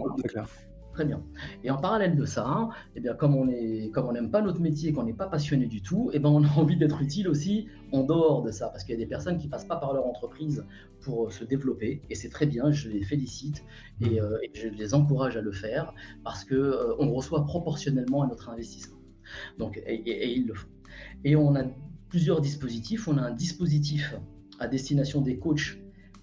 [0.93, 1.23] très, bien.
[1.63, 5.13] Et en parallèle de ça, eh bien, comme on n'aime pas notre métier, qu'on n'est
[5.13, 8.51] pas passionné du tout, eh ben, on a envie d'être utile aussi en dehors de
[8.51, 10.65] ça, parce qu'il y a des personnes qui passent pas par leur entreprise
[11.01, 12.71] pour se développer, et c'est très bien.
[12.73, 13.65] Je les félicite
[14.01, 15.95] et, euh, je les encourage à le faire,
[16.25, 18.98] parce que euh, on reçoit proportionnellement à notre investissement.
[19.59, 20.69] Donc, et, ils le font.
[21.25, 21.65] Et on a
[22.09, 23.09] plusieurs dispositifs.
[23.09, 24.15] On a un dispositif
[24.59, 25.79] à destination des coachs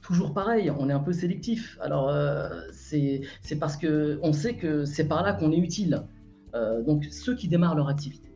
[0.06, 1.78] toujours pareil, on est un peu sélectif.
[1.82, 3.22] Alors, euh, c'est
[3.60, 6.04] parce qu'on sait que c'est par là qu'on est utile.
[6.54, 8.30] Euh, donc, ceux qui démarrent leur activité.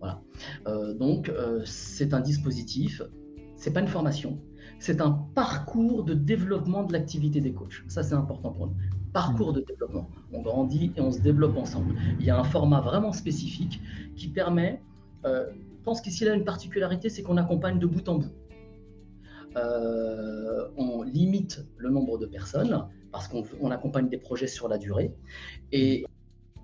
[0.00, 0.20] Voilà.
[0.66, 1.32] Euh, donc,
[1.64, 3.02] c'est un dispositif,
[3.54, 4.40] c'est pas une formation,
[4.78, 7.84] c'est un parcours de développement de l'activité des coachs.
[7.86, 8.74] Ça, c'est important pour nous
[9.12, 10.08] parcours de développement.
[10.32, 11.94] On grandit et on se développe ensemble.
[12.18, 13.80] Il y a un format vraiment spécifique
[14.16, 14.82] qui permet,
[15.24, 18.32] euh, je pense qu'ici là une particularité, c'est qu'on accompagne de bout en bout.
[19.56, 25.12] Euh, on limite le nombre de personnes parce qu'on accompagne des projets sur la durée
[25.72, 26.06] et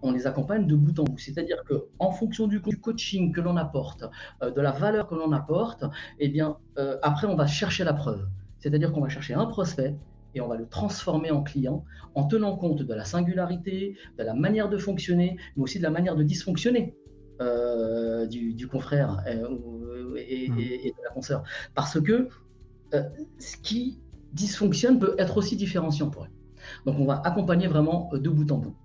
[0.03, 1.19] on les accompagne de bout en bout.
[1.19, 4.05] C'est-à-dire que en fonction du, coaching que l'on apporte,
[4.43, 5.85] euh, de la valeur que l'on apporte,
[6.21, 6.57] eh bien
[7.03, 8.29] après on va chercher la preuve.
[8.59, 9.97] C'est-à-dire qu'on va chercher un prospect
[10.37, 11.85] et on va le transformer en client
[12.15, 15.91] en tenant compte de la singularité, de la manière de fonctionner, mais aussi de la
[15.91, 16.95] manière de dysfonctionner
[17.41, 20.17] euh, du, confrère euh, hmm.
[20.19, 21.43] et, de la consoeur.
[21.75, 22.29] Parce que
[22.95, 23.03] euh,
[23.39, 23.99] ce qui
[24.35, 26.31] dysfonctionne peut être aussi différenciant pour eux.
[26.85, 28.77] Donc on va accompagner vraiment de bout en bout.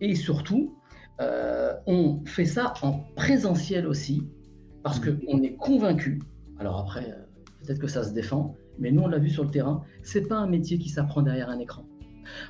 [0.00, 0.76] Et surtout,
[1.86, 4.22] on fait ça en présentiel aussi,
[4.84, 5.18] parce hmm.
[5.18, 6.20] qu'on est convaincu,
[6.58, 7.16] alors après,
[7.62, 10.36] peut-être que ça se défend, mais nous, on l'a vu sur le terrain, c'est pas
[10.36, 11.84] un métier qui s'apprend derrière un écran.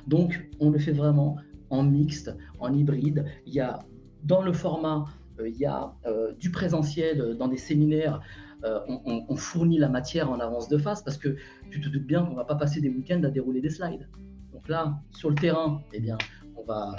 [0.07, 1.37] Donc, on le fait vraiment
[1.69, 3.25] en mixte, en hybride.
[3.45, 3.79] Il y a
[4.23, 5.05] dans le format,
[5.39, 8.21] euh, il y a euh, du présentiel dans des séminaires.
[8.63, 11.35] Euh, on, fournit la matière en avance de face parce que
[11.71, 14.07] tu te doutes bien qu'on va pas passer des week-ends à dérouler des slides.
[14.53, 16.15] Donc là, sur le terrain, eh bien,
[16.55, 16.95] on va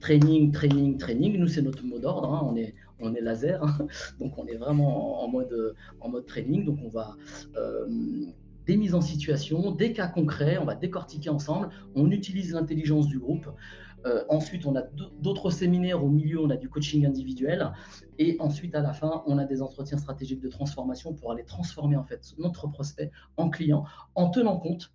[0.00, 1.38] training, training, training.
[1.38, 2.34] Nous, c'est notre mot d'ordre.
[2.34, 2.42] Hein.
[2.44, 3.86] On est on est laser, hein.
[4.20, 6.66] donc on est vraiment en mode, en mode training.
[6.66, 7.16] Donc on va
[8.66, 13.18] des mises en situation, des cas concrets, on va décortiquer ensemble, on utilise l'intelligence du
[13.18, 13.48] groupe.
[14.04, 14.82] Euh, ensuite, on a
[15.20, 17.72] d'autres séminaires au milieu, on a du coaching individuel.
[18.18, 21.96] Et ensuite, à la fin, on a des entretiens stratégiques de transformation pour aller transformer
[21.96, 24.92] en fait notre prospect en client en tenant compte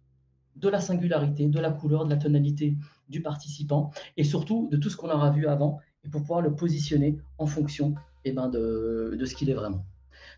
[0.56, 2.78] de la singularité, de la couleur, de la tonalité
[3.10, 6.56] du participant et surtout de tout ce qu'on aura vu avant et pour pouvoir le
[6.56, 7.96] positionner en fonction
[8.26, 9.86] eh ben, de, de ce qu'il est vraiment.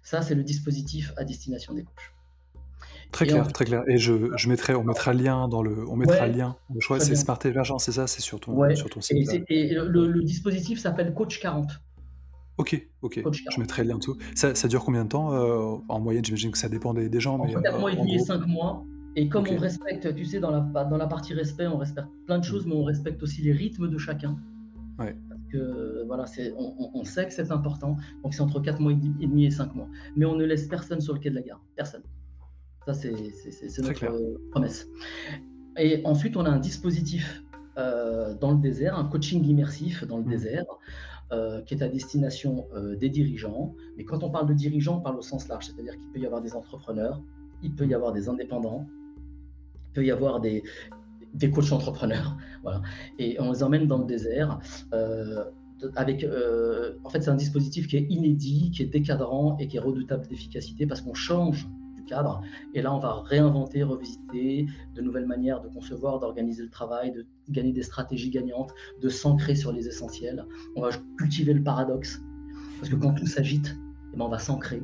[0.02, 2.14] Ça, c'est le dispositif à destination des coachs.
[3.14, 3.84] Très clair, très clair.
[3.88, 6.56] Et je, je, mettrai, on mettra le lien dans le, on mettra le lien.
[6.82, 9.44] Crois que c'est Smart Emergent, c'est ça, c'est sur ton, sur ton site.
[9.50, 11.68] Et, le, dispositif s'appelle Coach 40.
[12.58, 13.24] Ok, ok.
[13.24, 14.18] Je mettrai le lien en dessous.
[14.36, 17.36] Ça, ça dure combien de temps euh, En moyenne, j'imagine que ça dépend des, gens.
[17.36, 18.84] En mais, 4 euh, mois et demi et 5 mois.
[19.16, 22.40] Et comme on respecte, tu sais, dans la, dans la partie respect, on respecte plein
[22.40, 24.38] de choses, mais on respecte aussi les rythmes de chacun.
[24.98, 25.16] Ouais.
[25.30, 26.26] Parce que voilà,
[26.58, 27.98] on, on, sait que c'est important.
[28.24, 29.88] Donc c'est entre 4 mois et demi et 5 mois.
[30.16, 31.62] Mais on ne laisse personne sur le quai de la gare.
[31.76, 32.04] Personne.
[32.86, 34.88] Ça, c'est notre promesse.
[35.78, 37.44] Et ensuite, on a un dispositif
[37.78, 40.30] dans le désert, un coaching immersif dans le mmh.
[40.30, 40.66] désert,
[41.66, 42.68] qui est à destination
[43.00, 43.74] des dirigeants.
[43.98, 46.26] Mais quand on parle de dirigeants, on parle au sens large, c'est-à-dire qu'il peut y
[46.26, 47.22] avoir des entrepreneurs,
[47.64, 48.86] il peut y avoir des indépendants,
[49.86, 50.64] il peut y avoir des,
[51.34, 52.38] des coachs entrepreneurs.
[52.64, 52.82] Voilà.
[53.20, 54.60] Et on les emmène dans le désert.
[54.94, 55.44] Euh,
[55.98, 59.76] avec, euh, en fait, c'est un dispositif qui est inédit, qui est décadrant et qui
[59.76, 61.68] est redoutable d'efficacité parce qu'on change
[62.06, 62.42] cadre.
[62.74, 67.26] Et là, on va réinventer, revisiter de nouvelles manières de concevoir, d'organiser le travail, de
[67.50, 70.46] gagner des stratégies gagnantes, de s'ancrer sur les essentiels.
[70.76, 72.22] On va cultiver le paradoxe
[72.80, 73.76] parce que quand tout s'agite,
[74.14, 74.82] eh ben, on va s'ancrer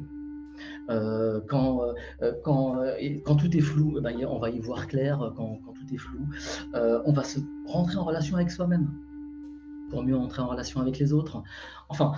[0.90, 1.82] euh, quand,
[2.22, 2.96] euh, quand, euh,
[3.26, 5.20] quand tout est flou, eh ben, on va y voir clair.
[5.36, 6.26] Quand, quand tout est flou,
[6.74, 8.90] on va se rentrer en relation avec soi-même
[9.90, 11.42] pour mieux entrer en relation avec les autres.
[11.90, 12.14] Enfin,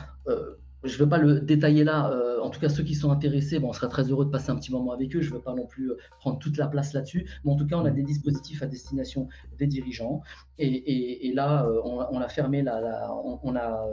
[0.83, 2.11] je ne veux pas le détailler là.
[2.41, 4.55] en tout cas, ceux qui sont intéressés, bon, on serait très heureux de passer un
[4.55, 5.21] petit moment avec eux.
[5.21, 7.29] Je ne veux pas non plus prendre toute la place là-dessus.
[7.43, 9.27] Mais en tout cas, on a des dispositifs à destination
[9.59, 10.21] des dirigeants.
[10.57, 13.87] Et, et, là, on, a fermé, la, on, a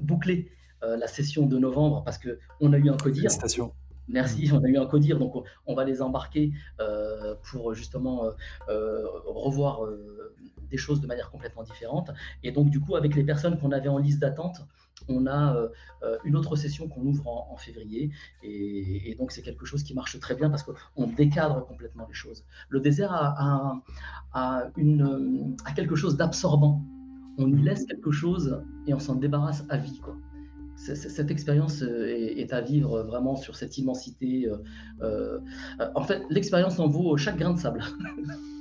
[0.00, 0.50] bouclé
[0.82, 3.30] la session de novembre parce qu'on a eu un codir.
[4.10, 4.54] Merci, mm.
[4.54, 5.34] on a eu un codir, donc
[5.66, 8.30] on va les embarquer euh, pour justement euh,
[8.68, 9.80] euh, revoir
[10.70, 12.10] des choses de manière complètement différente.
[12.42, 14.60] Et donc du coup, avec les personnes qu'on avait en liste d'attente,
[15.10, 15.56] on a
[16.24, 18.10] une autre session qu'on ouvre en, février.
[18.42, 22.44] Et, donc c'est quelque chose qui marche très bien parce qu'on décadre complètement les choses.
[22.68, 23.82] Le désert a,
[25.74, 26.82] quelque chose d'absorbant.
[27.38, 30.00] On y laisse quelque chose et on s'en débarrasse à vie.
[30.76, 34.48] Cette expérience euh, est, à vivre vraiment sur cette immensité.
[34.48, 34.56] Euh,
[35.02, 35.38] euh,
[35.94, 37.84] en fait, l'expérience en vaut chaque grain de sable.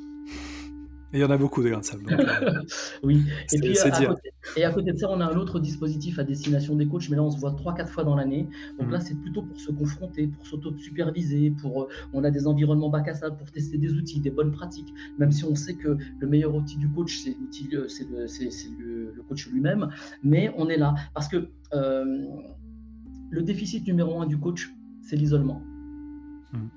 [1.13, 2.05] il y en a beaucoup de grains de sable.
[3.03, 3.23] oui.
[3.51, 6.23] Et puis, à, côté, et à côté de ça, on a un autre dispositif à
[6.23, 8.47] destination des coachs, mais là, on se voit 3-4 fois dans l'année.
[8.77, 8.93] Donc mhm.
[8.93, 13.15] là, c'est plutôt pour se confronter, pour s'auto-superviser, pour, on a des environnements bac à
[13.15, 16.53] sable pour tester des outils, des bonnes pratiques, même si on sait que le meilleur
[16.53, 17.35] outil du coach, c'est
[17.71, 19.89] le, le, coach lui-même.
[20.23, 22.25] Mais on est là parce que euh,
[23.29, 25.61] le déficit numéro un du coach, c'est l'isolement.
[26.53, 26.67] Hmm.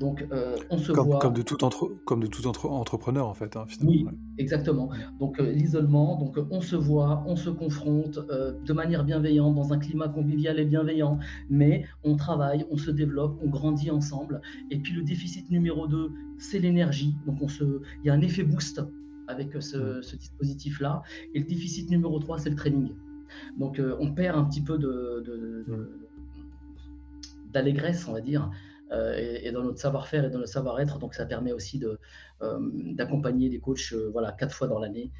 [0.00, 1.18] Donc, euh, on se comme, voit.
[1.18, 3.56] Comme de tout, entre, comme de tout entre, entrepreneur, en fait.
[3.56, 4.06] Hein, oui,
[4.38, 4.90] exactement.
[5.20, 9.78] Donc, euh, l'isolement, donc on se voit, on se confronte de manière bienveillante, dans un
[9.78, 11.18] climat convivial et bienveillant,
[11.48, 14.40] mais on travaille, on se développe, on grandit ensemble.
[14.70, 17.14] Et puis, le déficit numéro 2, c'est l'énergie.
[17.26, 17.64] Donc, on se...
[18.02, 18.82] il y a un effet boost
[19.28, 21.02] avec ce, ce dispositif-là.
[21.34, 22.90] Et le déficit numéro 3, c'est le training.
[23.58, 24.78] Donc euh, on perd un petit peu
[27.52, 28.50] d'allégresse, on va dire,
[28.94, 30.98] euh, et, dans notre savoir-faire et dans notre savoir-être.
[30.98, 32.58] Donc ça permet aussi euh,
[32.92, 35.12] d'accompagner les coachs voilà, quatre fois dans l'année.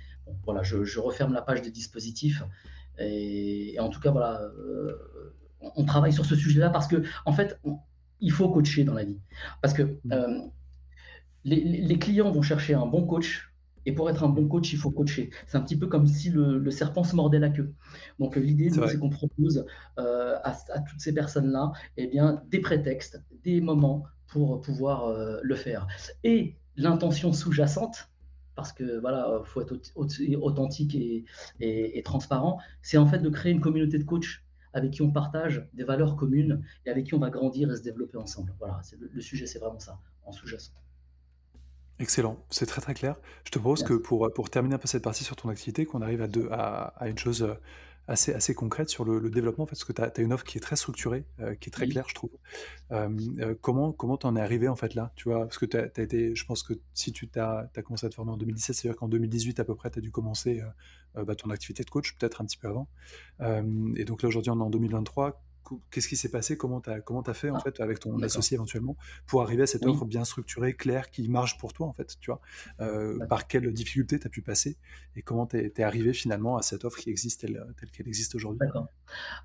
[0.45, 2.43] voilà, je, referme la page des dispositifs.
[2.99, 4.41] Et, en tout cas, voilà,
[5.61, 7.59] on, travaille sur ce sujet-là parce que, en fait,
[8.21, 9.19] il faut coacher dans la vie.
[9.61, 10.51] Parce que mmh.
[11.45, 13.54] les clients vont chercher un bon coach
[13.87, 15.31] et pour être un bon coach, il faut coacher.
[15.47, 17.73] C'est un petit peu comme si le, serpent se mordait la queue.
[18.19, 19.67] Donc l'idée, c'est qu'on propose
[19.99, 20.53] euh, à,
[20.89, 25.87] toutes ces personnes-là eh bien, des prétextes, des moments pour pouvoir euh, le faire.
[26.25, 28.09] Et l'intention sous-jacente,
[28.57, 31.25] parce que voilà, faut être authentique et,
[31.61, 35.69] et, transparent, c'est en fait de créer une communauté de coachs avec qui on partage
[35.73, 38.55] des valeurs communes et avec qui on va grandir et se développer ensemble.
[38.59, 40.73] Voilà, le, le sujet, c'est vraiment ça, en sous-jacent.
[42.01, 43.17] Excellent, c'est très très clair.
[43.45, 46.03] Je te propose que pour, pour terminer un peu cette partie sur ton activité, qu'on
[46.03, 47.55] arrive à, deux, à, à une chose euh,
[48.09, 50.75] assez, assez concrète sur le, développement, parce que tu as, une offre qui est très
[50.75, 52.33] structurée, euh, qui est très claire, je trouve.
[52.91, 56.03] Euh, comment comment t'en es arrivé en fait là Tu vois, parce que tu as,
[56.03, 58.99] été, je pense que si tu as, as, commencé à te former en 2017, c'est-à-dire
[58.99, 60.63] qu'en 2018 à peu près, tu as dû commencer
[61.15, 62.89] bah, ton activité de coach, peut-être un petit peu avant.
[63.41, 65.44] et donc là aujourd'hui, on est en 2023
[65.91, 68.21] qu'est-ce qui s'est passé Comment tu as, comment as fait en ah, fait avec ton
[68.23, 68.97] associé éventuellement
[69.27, 72.31] pour arriver à cette offre bien structurée, claire, qui marche pour toi en fait Tu
[72.31, 72.41] vois?
[72.81, 74.77] Euh, Par quelles difficultés tu as pu passer
[75.17, 78.61] et comment tu es, arrivé finalement à cette offre qui existe telle, qu'elle existe aujourd'hui?
[78.61, 78.89] D'accord.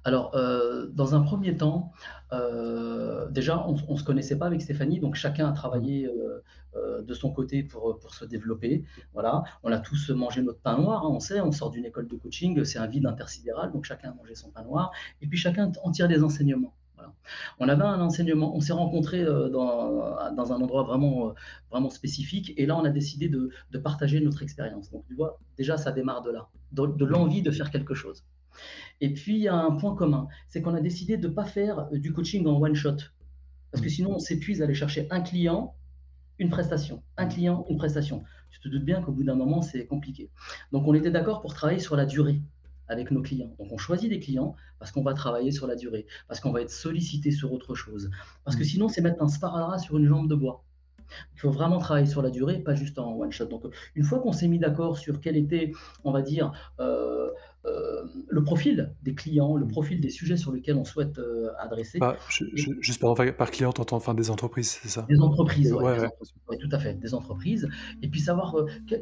[0.04, 1.92] Alors, euh, dans un premier temps,
[2.32, 7.06] euh, déjà, on ne se connaissait pas avec Stéphanie, donc chacun a travaillé mmh.
[7.06, 8.84] de son côté pour, pour se développer.
[9.14, 12.08] Voilà, on a tous mangé notre pain noir, hein, on sait, on sort d'une école
[12.08, 14.92] de coaching, c'est un vide intersidéral, donc chacun a mangé son pain noir,
[15.22, 16.74] et puis chacun en tire des enseignements.
[17.60, 21.34] On avait un enseignement, on s'est rencontrés euh, dans, dans, un endroit vraiment, euh,
[21.72, 24.92] vraiment spécifique, et là on a décidé de, de partager notre expérience.
[24.92, 28.26] Donc tu vois, déjà ça démarre de là, de, l'envie de faire quelque chose.
[29.02, 31.46] Et puis il y a un point commun, c'est qu'on a décidé de ne pas
[31.46, 32.98] faire euh, du coaching en one shot,
[33.72, 35.76] parce que sinon on s'épuise à aller chercher un client,
[36.38, 38.24] une prestation, un client, une prestation.
[38.52, 40.30] Tu te doutes bien qu'au bout d'un moment c'est compliqué.
[40.72, 42.42] Donc on était d'accord pour travailler sur la durée
[42.88, 43.54] avec nos clients.
[43.60, 46.62] Donc on choisit des clients parce qu'on va travailler sur la durée, parce qu'on va
[46.62, 48.10] être sollicité sur autre chose.
[48.44, 48.66] Parce que mm.
[48.66, 50.64] sinon, c'est mettre un sparadrap sur une jambe de bois.
[51.36, 53.46] Il faut vraiment travailler sur la durée, pas juste en one shot.
[53.46, 53.64] Donc,
[53.96, 55.72] une fois qu'on s'est mis d'accord sur quel était,
[56.04, 57.30] on va dire, euh,
[57.66, 62.00] euh, le profil des clients, le profil des sujets sur lesquels on souhaite euh, adresser.
[62.00, 62.18] Bah,
[62.80, 65.06] juste par, par client, tu entends enfin, des entreprises, c'est ça?
[65.10, 67.68] Des entreprises, oui, tout à fait, des entreprises.
[68.02, 68.56] Et puis savoir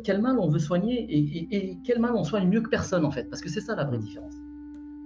[0.04, 3.30] quel mal on veut soigner et, quel mal on soigne mieux que personne, en fait,
[3.30, 4.34] parce que c'est ça la vraie différence.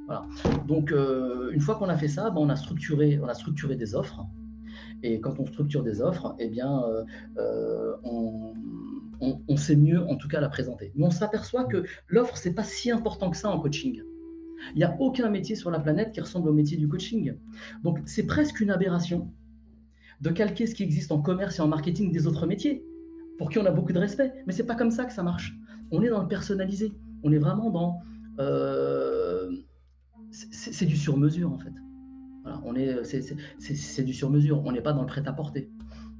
[0.07, 0.25] Voilà.
[0.67, 3.95] Donc, une fois qu'on a fait ça, ben, on, a structuré, on a structuré des
[3.95, 4.25] offres.
[5.03, 6.83] Et quand on structure des offres, eh bien,
[7.37, 7.95] euh,
[9.21, 10.91] on, sait mieux, en tout cas, la présenter.
[10.95, 14.01] Mais on s'aperçoit que l'offre, c'est pas si important que ça en coaching.
[14.73, 17.35] Il n'y a aucun métier sur la planète qui ressemble au métier du coaching.
[17.83, 19.31] Donc, c'est presque une aberration
[20.21, 22.83] de calquer ce qui existe en commerce et en marketing des autres métiers,
[23.37, 24.33] pour qui on a beaucoup de respect.
[24.45, 25.55] Mais c'est pas comme ça que ça marche.
[25.91, 26.93] On est dans le personnalisé.
[27.23, 27.99] On est vraiment dans.
[28.39, 29.51] Euh,
[30.31, 31.73] c'est du sur-mesure, en fait
[32.63, 35.69] on est, c'est, du sur-mesure, on n'est pas dans le prêt-à-porter.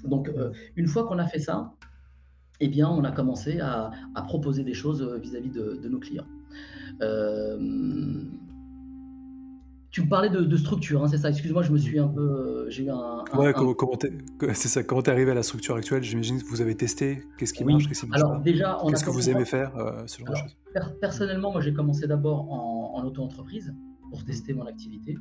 [0.04, 1.74] Donc, euh, une fois qu'on a fait ça,
[2.62, 3.92] eh bien, on a commencé à,
[4.28, 6.28] proposer des choses euh, vis-à-vis de, nos clients.
[7.02, 7.58] Euh,
[9.90, 11.30] tu me parlais de, structure, hein, c'est ça?
[11.30, 12.68] Excuse-moi, je me suis un peu.
[12.70, 13.26] J'ai eu un.
[13.34, 13.76] ouais, comment,
[14.54, 14.84] c'est ça.
[14.84, 16.04] Comment t'es arrivé à la structure actuelle?
[16.04, 17.24] J'imagine que vous avez testé.
[17.38, 19.74] Qu'est-ce qui marche Qu'est-ce qui Alors, déjà, Qu'est-ce que vous aimez faire
[21.02, 23.74] Personnellement, moi, j'ai commencé d'abord en, en auto-entreprise
[24.10, 25.18] pour tester mon activité.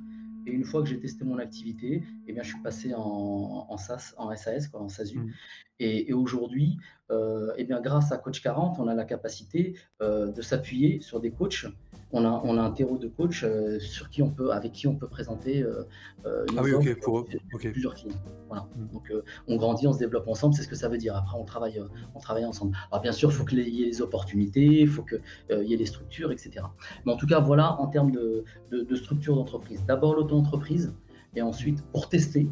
[0.51, 3.77] Et une fois que j'ai testé mon activité, eh bien, je suis passé en, en
[3.77, 5.19] SAS, en SAS, quoi, en SASU.
[5.19, 5.33] Mmh.
[5.79, 6.79] Et, aujourd'hui,
[7.11, 11.21] euh, eh bien, grâce à Coach 40, on a la capacité euh, de s'appuyer sur
[11.21, 11.67] des coachs
[12.13, 14.87] on a, on a un terreau de coach euh, sur qui on peut, avec qui
[14.87, 15.85] on peut présenter euh,
[16.27, 17.27] euh ah oui, ok, pour
[17.59, 18.17] plusieurs clients.
[18.49, 18.67] Voilà.
[18.77, 18.93] Mm.
[18.93, 19.13] Donc
[19.49, 21.17] on grandit, on se développe ensemble, c'est ce que ça veut dire.
[21.17, 21.81] Après, on travaille,
[22.15, 22.77] on travaille ensemble.
[22.91, 25.77] Alors bien sûr, il faut qu'il y ait les opportunités, il faut qu'il y ait
[25.77, 26.67] les structures, etc.
[27.05, 29.85] Mais en tout cas, voilà en termes de, de, structure d'entreprise.
[29.87, 30.95] D'abord l'auto-entreprise,
[31.35, 32.49] et ensuite pour tester,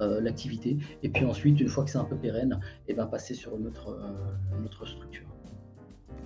[0.00, 0.78] l'activité.
[1.02, 2.58] Et puis ensuite, une fois que c'est un peu pérenne,
[2.88, 5.26] et ben, passer sur autre structure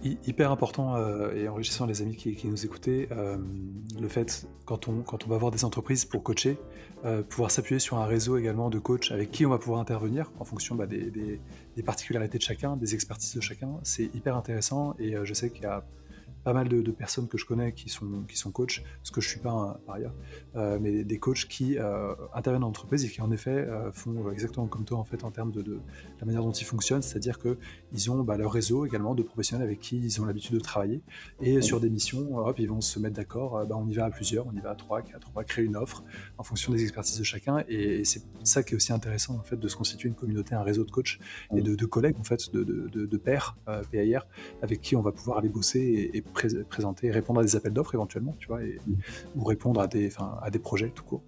[0.04, 3.38] hyper important euh, et enrichissant les amis qui, nous écoutaient, euh,
[4.00, 6.58] le fait quand on, quand on va voir des entreprises pour coacher,
[7.04, 10.30] euh, pouvoir s'appuyer sur un réseau également de coachs avec qui on va pouvoir intervenir
[10.38, 14.94] en fonction bah, des, des, particularités de chacun, des expertises de chacun, c'est hyper intéressant
[14.98, 15.84] et je sais qu'il y a
[16.44, 19.28] pas mal de, personnes que je connais qui sont, qui sont coachs, parce que je
[19.28, 20.14] suis pas un, par ailleurs,
[20.54, 24.30] euh, mais des coachs qui euh, interviennent dans l'entreprise et qui en effet euh, font
[24.30, 25.80] exactement comme toi en fait en termes de,
[26.20, 29.80] la manière dont ils fonctionnent, c'est-à-dire qu'ils ont bah, leur réseau également de professionnels avec
[29.80, 31.02] qui ils ont l'habitude de travailler.
[31.40, 34.10] Et sur des missions, hop, ils vont se mettre d'accord, bah, on y va à
[34.10, 36.04] plusieurs, on y va à trois, quatre, on va créer une offre
[36.38, 37.64] en fonction des expertises de chacun.
[37.68, 40.62] Et, c'est ça qui est aussi intéressant en fait de se constituer une communauté, un
[40.62, 41.18] réseau de coachs
[41.56, 43.56] et de, collègues en fait, de, de, pairs
[43.90, 44.26] PAIR
[44.62, 47.94] avec qui on va pouvoir aller bosser et, et présenter, répondre à des appels d'offres
[47.94, 48.78] éventuellement, tu vois, et,
[49.36, 50.10] ou répondre à des,
[50.42, 51.22] à des projets tout court.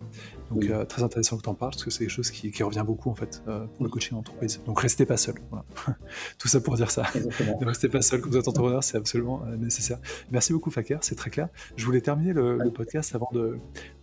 [0.51, 2.85] Donc euh, très intéressant que tu en parles parce que c'est quelque chose qui, revient
[2.85, 4.61] beaucoup en fait euh, pour le coaching entreprise.
[4.67, 5.37] Donc restez pas seul.
[5.51, 5.65] Voilà.
[6.39, 7.05] tout ça pour dire ça.
[7.61, 9.99] ne restez pas seul quand vous êtes entrepreneur, c'est absolument euh, nécessaire.
[10.31, 11.49] Merci beaucoup Faker, c'est très clair.
[11.77, 13.31] Je voulais terminer le, podcast avant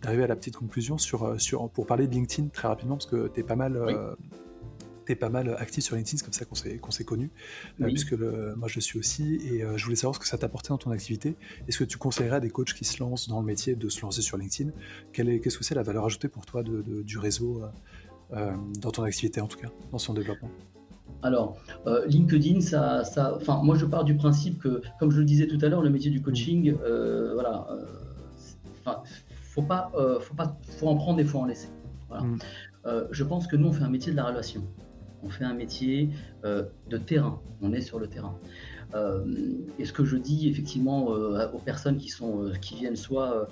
[0.02, 3.28] d'arriver à la petite conclusion sur, sur, pour parler de LinkedIn très rapidement parce que
[3.28, 3.76] tu es pas mal
[5.06, 7.30] tu pas mal actif sur LinkedIn, c'est comme ça qu'on s'est, qu'on s'est connus,
[7.80, 10.70] euh, puisque moi je suis aussi, et euh, je voulais savoir ce que ça t'apportait
[10.70, 11.36] dans ton activité.
[11.68, 14.02] Est-ce que tu conseillerais à des coachs qui se lancent dans le métier de se
[14.02, 14.70] lancer sur LinkedIn?
[15.12, 17.62] Quelle est, Qu'est-ce que c'est la valeur ajoutée pour toi de, du réseau
[18.32, 20.50] euh, dans ton activité en tout cas, dans son développement?
[21.22, 21.56] Alors,
[22.06, 25.58] LinkedIn, ça, ça, enfin, moi je pars du principe que, comme je le disais tout
[25.62, 27.32] à l'heure, le métier du coaching, mmh.
[27.32, 27.66] voilà,
[29.44, 31.68] faut pas, faut pas, faut en prendre et faut en laisser.
[32.08, 32.24] Voilà.
[32.24, 32.38] Mmh.
[33.10, 34.62] je pense que nous on fait un métier de la relation
[35.24, 36.10] on fait un métier
[36.44, 38.38] euh, de terrain, on est sur le terrain.
[38.94, 39.24] Euh,
[39.78, 43.48] et ce que je dis effectivement euh, aux personnes qui, sont, qui viennent soit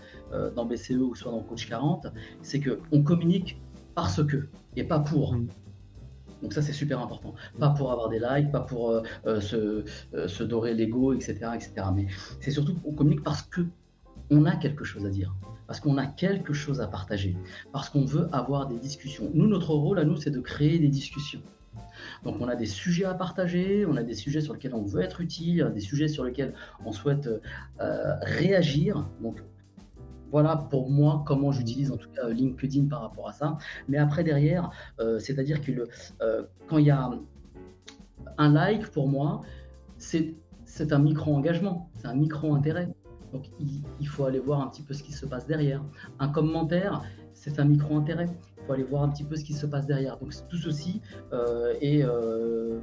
[0.55, 2.07] dans BCE ou soit dans Coach 40,
[2.43, 3.61] c'est qu'on communique
[3.95, 5.35] parce que et pas pour.
[5.35, 5.49] Mmh.
[6.43, 7.35] Donc ça c'est super important.
[7.59, 9.85] Pas pour avoir des likes, pas pour se,
[10.27, 11.73] se, dorer l'ego, etc., etc.
[11.95, 12.07] Mais
[12.41, 13.63] c'est surtout qu'on communique parce que
[14.33, 15.35] on a quelque chose à dire,
[15.67, 17.37] parce qu'on a quelque chose à partager,
[17.73, 19.31] parce qu'on veut avoir des discussions.
[19.35, 21.43] Nous, notre rôle à nous, c'est de créer des discussions.
[22.25, 25.03] Donc on a des sujets à partager, on a des sujets sur lesquels on veut
[25.03, 26.55] être utile, des sujets sur lesquels
[26.85, 27.29] on souhaite
[27.81, 29.07] euh, réagir.
[29.21, 29.43] Donc
[30.31, 33.59] voilà pour moi comment j'utilise en tout cas LinkedIn par rapport à ça.
[33.89, 34.71] Mais après derrière,
[35.01, 35.87] euh, c'est-à-dire que
[36.23, 37.11] euh, quand il y a
[38.39, 39.43] un like pour moi,
[39.99, 40.35] c'est
[40.91, 42.89] un micro-engagement, c'est un micro-intérêt.
[43.33, 43.47] Donc
[44.01, 45.83] il, faut aller voir un petit peu ce qui se passe derrière.
[46.19, 47.03] Un commentaire,
[47.33, 48.29] c'est un micro-intérêt.
[48.63, 50.19] Il faut aller voir un petit peu ce qui se passe derrière.
[50.19, 51.01] Donc tout ceci
[51.33, 52.79] euh, est euh,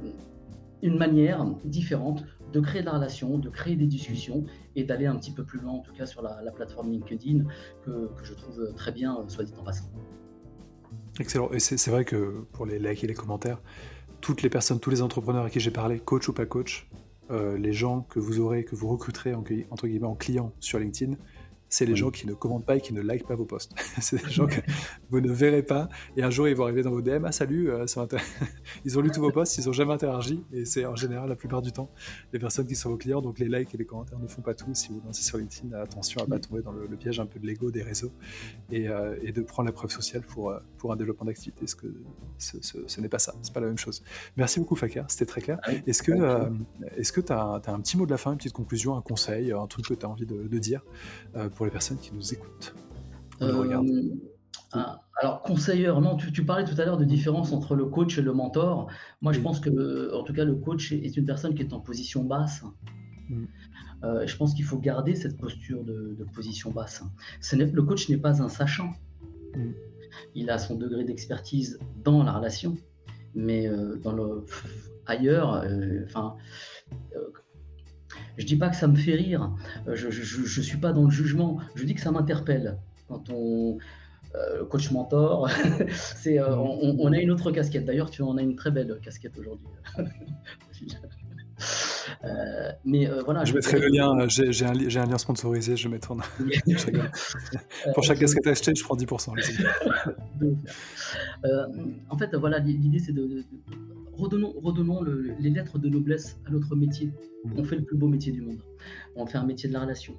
[0.82, 4.44] une manière différente de créer de la relation, de créer des discussions
[4.76, 7.44] et d'aller un petit peu plus loin, en tout cas sur la, plateforme LinkedIn,
[7.84, 9.84] que, je trouve très bien, soit dit en passant.
[11.18, 11.50] Excellent.
[11.52, 13.62] Et c'est vrai que pour les likes et les commentaires,
[14.20, 16.90] toutes les personnes, tous les entrepreneurs à qui j'ai parlé, coach ou pas coach,
[17.30, 21.14] les gens que vous aurez, que vous recruterez entre guillemets en client sur LinkedIn,
[21.70, 23.72] c'est les gens qui ne commentent pas et qui ne likent pas vos posts.
[24.00, 24.60] c'est des gens que
[25.08, 25.88] vous ne verrez pas.
[26.16, 27.24] Et un jour, ils vont arriver dans vos DM.
[27.24, 27.86] Ah, salut, euh,
[28.84, 30.42] ils ont lu tous vos posts, ils n'ont jamais interagi.
[30.52, 31.88] Et c'est en général, la plupart du temps,
[32.32, 33.22] les personnes qui sont vos clients.
[33.22, 34.74] Donc les likes et les commentaires ne font pas tout.
[34.74, 37.38] Si vous lancez sur LinkedIn, attention à ne pas tomber dans le, piège un peu
[37.38, 38.12] de l'ego des réseaux
[38.70, 41.68] et, euh, de prendre la preuve sociale pour, euh, pour un développement d'activité.
[41.68, 41.86] Ce, que,
[42.36, 43.32] ce, n'est pas ça.
[43.42, 44.02] C'est pas la même chose.
[44.36, 45.04] Merci beaucoup, Fakir.
[45.08, 45.60] C'était très clair.
[45.62, 46.10] Ah est-ce que
[47.20, 49.66] est tu as, un petit mot de la fin, une petite conclusion, un conseil, un
[49.68, 50.82] truc que tu as envie de, de dire
[51.54, 52.74] pour les personnes qui nous écoutent
[53.42, 53.80] euh,
[54.72, 58.22] ah, alors, conseilleur, non, tu, parlais tout à l'heure de différence entre le coach et
[58.22, 58.88] le mentor.
[59.20, 61.80] Moi, je pense que, en tout cas, le coach est une personne qui est en
[61.80, 62.62] position basse.
[63.28, 63.44] Mm.
[64.04, 67.02] Euh, je pense qu'il faut garder cette posture de, position basse.
[67.52, 68.92] le coach n'est pas un sachant.
[69.56, 69.72] Mm.
[70.34, 72.76] Il a son degré d'expertise dans la relation,
[73.34, 74.44] mais euh, dans le,
[75.06, 75.64] ailleurs,
[76.04, 76.36] enfin,
[78.36, 79.52] je dis pas que ça me fait rire,
[79.86, 82.78] euh, je ne suis pas dans le jugement, je dis que ça m'interpelle.
[83.08, 83.78] Quand on,
[84.34, 85.50] euh, coach mentor,
[85.90, 87.84] c'est, euh, on, a une autre casquette.
[87.84, 89.66] D'ailleurs, tu en as une très belle casquette aujourd'hui.
[92.84, 93.44] mais voilà.
[93.44, 94.28] Je, mettrai le lien.
[94.28, 95.76] J'ai, un, un, lien sponsorisé.
[95.76, 96.16] Je vais mettre en.
[97.94, 99.34] Pour chaque casquette achetée, je prends 10%.
[102.08, 103.44] en fait, voilà, l'idée c'est de,
[104.20, 107.12] redonnons, les lettres de noblesse à notre métier.
[107.44, 107.52] Mmh.
[107.56, 108.62] On fait le plus beau métier du monde.
[109.16, 110.14] On fait un métier de la relation.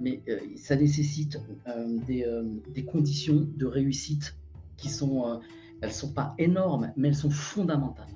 [0.00, 2.44] Mais euh, ça nécessite euh, euh,
[2.74, 4.36] des, conditions de réussite
[4.76, 5.40] qui sont,
[5.80, 8.06] elles sont pas énormes, mais elles sont fondamentales.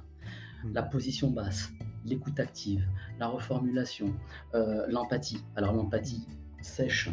[0.65, 0.73] Mmh.
[0.75, 1.71] La position basse,
[2.05, 2.85] l'écoute active,
[3.19, 4.15] la reformulation,
[4.89, 5.43] l'empathie.
[5.57, 6.27] Alors l'empathie
[6.61, 7.11] sèche,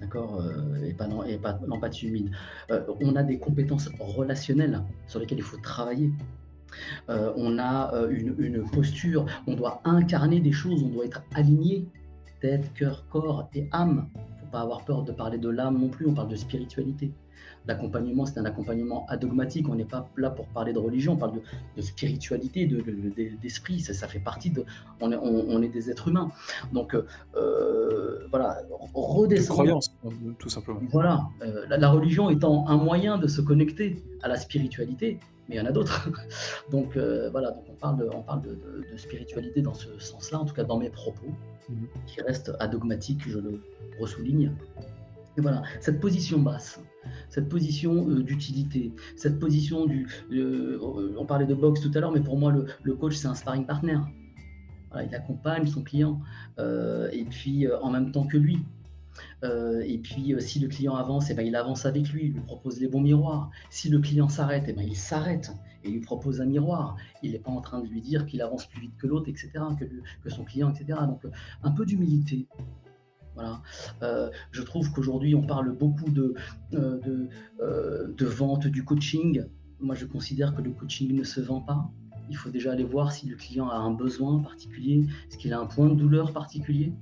[0.00, 0.44] d'accord,
[0.84, 1.08] et pas,
[1.42, 2.30] pas l'empathie humide.
[3.00, 6.12] on a des compétences relationnelles sur lesquelles il faut travailler.
[7.08, 11.86] Euh, on a euh, une, posture, on doit incarner des choses, on doit être aligné,
[12.40, 14.08] tête, cœur, corps et âme.
[14.14, 16.36] Il ne faut pas avoir peur de parler de l'âme non plus, on parle de
[16.36, 17.12] spiritualité.
[17.66, 19.68] L'accompagnement, c'est un accompagnement adogmatique.
[19.68, 21.40] On n'est pas là pour parler de religion, on parle
[21.76, 22.66] de, spiritualité,
[23.40, 23.76] d'esprit.
[23.76, 24.64] De, ça, fait partie de.
[25.00, 26.30] On est, des êtres humains.
[26.72, 28.58] Donc, euh, voilà,
[28.94, 29.60] redescendre.
[29.60, 29.94] croyance,
[30.38, 30.80] tout simplement.
[30.90, 31.28] Voilà,
[31.68, 35.66] la, religion étant un moyen de se connecter à la spiritualité, mais il y en
[35.66, 36.10] a d'autres.
[36.70, 40.44] donc euh, voilà, donc on parle, de, on parle de, spiritualité dans ce sens-là, en
[40.44, 41.28] tout cas dans mes propos,
[41.68, 41.86] mhm.
[42.06, 43.60] qui restent adogmatiques, je le
[44.00, 44.52] ressouligne.
[45.38, 46.80] Voilà, cette position basse,
[47.30, 50.06] cette position euh, d'utilité, cette position du...
[50.30, 50.78] Euh,
[51.16, 53.66] on parlait de boxe tout à l'heure, mais pour moi, le, coach, c'est un sparring
[53.66, 53.98] partner.
[54.94, 56.20] il accompagne son client,
[56.58, 58.58] et puis en même temps que lui.
[59.44, 62.26] Euh, et puis, euh, si le client avance, et eh ben, il avance avec lui,
[62.26, 63.50] il lui propose les bons miroirs.
[63.70, 65.52] Si le client s'arrête, et eh ben, il s'arrête
[65.84, 66.96] et lui propose un miroir.
[67.22, 69.50] Il n'est pas en train de lui dire qu'il avance plus vite que l'autre, etc.,
[69.78, 69.84] que,
[70.22, 71.00] que, son client, etc.
[71.06, 71.30] Donc, euh,
[71.62, 72.46] un peu d'humilité.
[73.34, 73.62] Voilà.
[74.50, 76.34] je trouve qu'aujourd'hui, on parle beaucoup de,
[76.70, 77.28] de,
[77.60, 79.44] de, vente du coaching.
[79.80, 81.90] Moi, je considère que le coaching ne se vend pas.
[82.30, 85.60] Il faut déjà aller voir si le client a un besoin particulier, est-ce qu'il a
[85.60, 86.92] un point de douleur particulier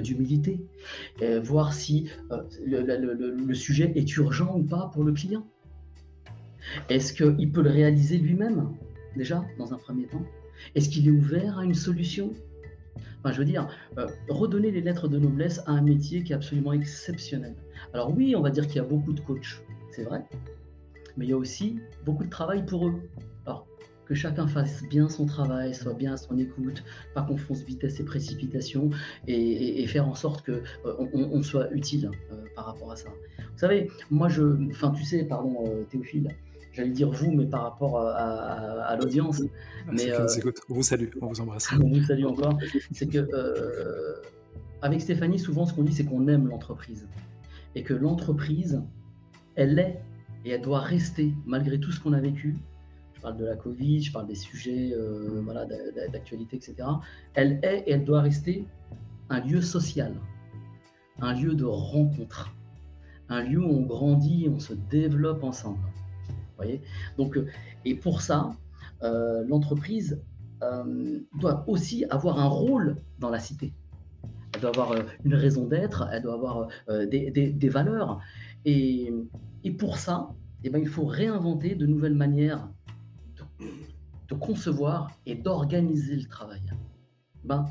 [0.00, 0.64] d'humilité,
[1.42, 5.46] voir si euh, le, sujet est urgent ou pas pour le client.
[6.88, 8.72] Est-ce qu'il peut le réaliser lui-même,
[9.16, 10.24] déjà, dans un premier temps?
[10.74, 12.32] Est-ce qu'il est ouvert à une solution?
[13.22, 13.68] Enfin, je veux dire,
[13.98, 17.54] euh, redonner les lettres de noblesse à un métier qui est absolument exceptionnel.
[17.94, 20.24] Alors oui, on va dire qu'il y a beaucoup de coachs, c'est vrai,
[21.16, 23.00] mais il y a aussi beaucoup de travail pour eux.
[23.46, 23.68] Alors,
[24.06, 26.82] que chacun fasse bien son travail, soit bien à son écoute,
[27.14, 28.90] pas qu'on fonce vitesse et précipitation,
[29.28, 33.08] et, faire en sorte que euh, on, soit utile euh, par rapport à ça.
[33.38, 36.28] Vous savez, moi je, enfin tu sais, pardon Théophile,
[36.72, 39.42] j'allais dire vous, mais par rapport à, l'audience.
[39.90, 40.12] Mais
[40.68, 41.68] on vous salue, on vous embrasse.
[41.72, 42.58] on vous salue encore.
[42.92, 43.28] C'est que
[44.80, 47.06] avec Stéphanie, souvent ce qu'on dit, c'est qu'on aime l'entreprise
[47.74, 48.82] et que l'entreprise,
[49.54, 50.00] elle est
[50.44, 52.56] et elle doit rester malgré tout ce qu'on a vécu
[53.22, 55.44] je parle de la Covid, je parle des sujets euh, mm.
[55.44, 55.64] voilà,
[56.12, 56.88] d'actualité, etc.
[57.34, 58.66] Elle est et elle doit rester
[59.30, 60.12] un lieu social,
[61.20, 62.52] un lieu de rencontre,
[63.28, 65.78] un lieu où on grandit, on se développe ensemble.
[67.18, 67.46] Donc, euh,
[67.84, 68.50] et pour ça,
[69.02, 70.20] euh, l'entreprise
[71.40, 73.72] doit aussi avoir un rôle dans la cité.
[74.54, 74.94] Elle doit avoir
[75.24, 78.20] une raison d'être, elle doit avoir des, valeurs.
[78.64, 79.12] Et,
[79.76, 80.30] pour ça,
[80.62, 82.68] eh ben, il faut réinventer de nouvelles manières
[84.28, 86.62] de concevoir et d'organiser le travail.
[87.42, 87.66] Ben,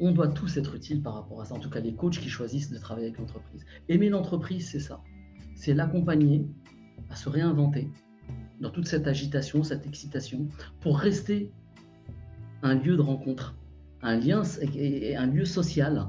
[0.00, 2.28] on doit tous être utiles par rapport à ça, en tout cas les coachs qui
[2.28, 3.64] choisissent de travailler avec l'entreprise.
[3.88, 5.00] Aimer l'entreprise, c'est ça.
[5.56, 6.46] C'est l'accompagner
[7.10, 7.90] à se réinventer,
[8.60, 10.48] dans toute cette agitation, cette excitation,
[10.80, 11.52] pour rester
[12.62, 13.54] un lieu de rencontre,
[14.02, 14.42] un lien
[15.16, 16.06] un lieu social,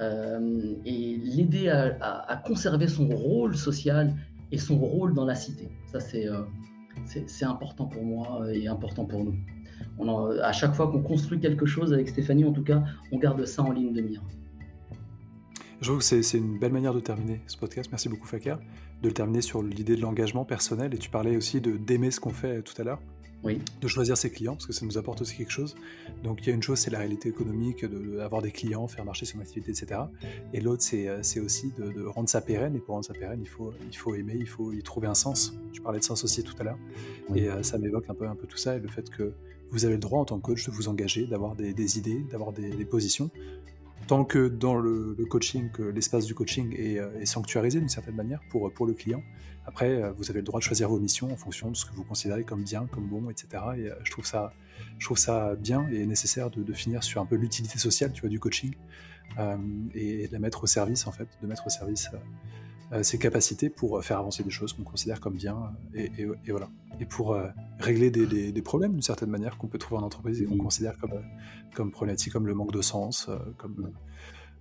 [0.00, 4.12] euh, et l'aider à, conserver son rôle social
[4.50, 5.68] et son rôle dans la cité.
[5.86, 6.42] Ça, c'est euh,
[7.42, 9.34] important pour moi et important pour nous.
[9.98, 12.82] On à chaque fois qu'on construit quelque chose avec Stéphanie, en tout cas,
[13.12, 14.22] on garde ça en ligne de mire.
[15.80, 17.90] Je trouve que c'est une belle manière de terminer ce podcast.
[17.90, 18.58] Merci beaucoup, Fakir,
[19.02, 20.94] de le terminer sur l'idée de l'engagement personnel.
[20.94, 23.00] Et tu parlais aussi de d'aimer ce qu'on fait tout à l'heure.
[23.42, 23.60] Oui.
[23.82, 25.74] De choisir ses clients, parce que ça nous apporte aussi quelque chose.
[26.22, 29.26] Donc, il y a une chose, c'est la réalité économique, d'avoir des clients, faire marcher
[29.26, 30.00] son activité, etc.
[30.54, 32.74] Et l'autre, c'est euh, aussi de, rendre ça pérenne.
[32.74, 35.14] Et pour rendre ça pérenne, il faut, il faut aimer, il faut y trouver un
[35.14, 35.54] sens.
[35.74, 36.78] Tu parlais de sens aussi tout à l'heure.
[37.34, 39.34] Et euh, ça m'évoque un peu, un peu tout ça et le fait que
[39.70, 42.52] vous avez le droit en tant que coach de vous engager, d'avoir des, idées, d'avoir
[42.52, 43.30] des, des positions
[44.06, 48.40] tant que dans le, coaching, que l'espace du coaching euh, est, sanctuarisé d'une certaine manière
[48.50, 49.22] pour, pour le client.
[49.66, 51.94] Après, euh, vous avez le droit de choisir vos missions en fonction de ce que
[51.94, 53.48] vous considérez comme bien, comme bon, etc.
[53.76, 54.52] Et euh, je trouve ça,
[54.98, 58.74] je trouve ça bien et nécessaire de, finir sur un peu l'utilité sociale, du coaching
[59.94, 62.18] et de la mettre au service, en fait, de mettre au service euh,
[63.02, 65.56] ses capacités pour euh, faire avancer des choses qu'on considère comme bien,
[65.96, 66.68] euh, et, voilà.
[67.00, 67.36] Et pour
[67.80, 71.20] régler des, problèmes d'une certaine manière qu'on peut trouver en entreprise et qu'on considère comme,
[71.74, 73.90] comme problématiques, comme le manque de sens, comme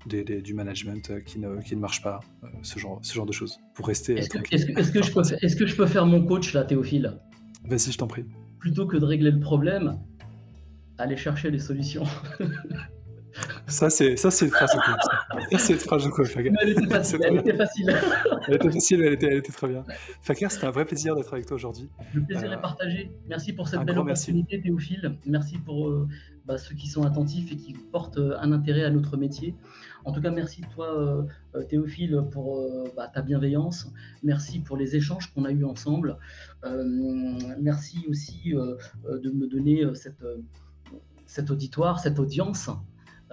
[0.07, 2.21] du management qui ne, qui ne marche pas,
[2.63, 4.17] ce, genre, ce genre de choses, pour rester.
[4.17, 7.19] Est-ce que, que, je peux, est que je peux faire mon coach là, Théophile?
[7.65, 8.25] Vas-y, je t'en prie.
[8.57, 9.99] Plutôt que de régler le problème,
[10.97, 12.05] aller chercher les solutions.
[13.73, 15.49] Ça, c'est ça, c'est une phrase de coach.
[15.51, 16.07] Ça, c'est une phrase.
[16.37, 17.19] Elle était facile.
[17.23, 17.89] Elle était facile.
[18.47, 19.83] elle était facile, elle était, elle était très bien.
[20.21, 21.89] Fakir, c'était un vrai plaisir d'être avec toi aujourd'hui.
[22.13, 23.11] Le plaisir est euh, partagé.
[23.27, 25.17] Merci pour cette belle opportunité, Théophile.
[25.25, 26.07] Merci pour euh,
[26.45, 29.55] bah, ceux qui sont attentifs et qui portent euh, un intérêt à notre métier.
[30.05, 31.25] En tout cas, merci toi,
[31.69, 32.61] Théophile, pour
[32.97, 33.89] bah, ta bienveillance.
[34.21, 36.17] Merci pour les échanges qu'on a eus ensemble.
[37.61, 40.21] merci aussi de me donner cette,
[41.25, 42.69] cet auditoire, cette audience.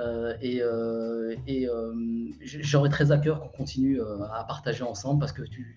[0.00, 1.94] Euh, et, euh, euh,
[2.40, 5.76] j'aurais très à cœur qu'on continue à partager ensemble parce que tu,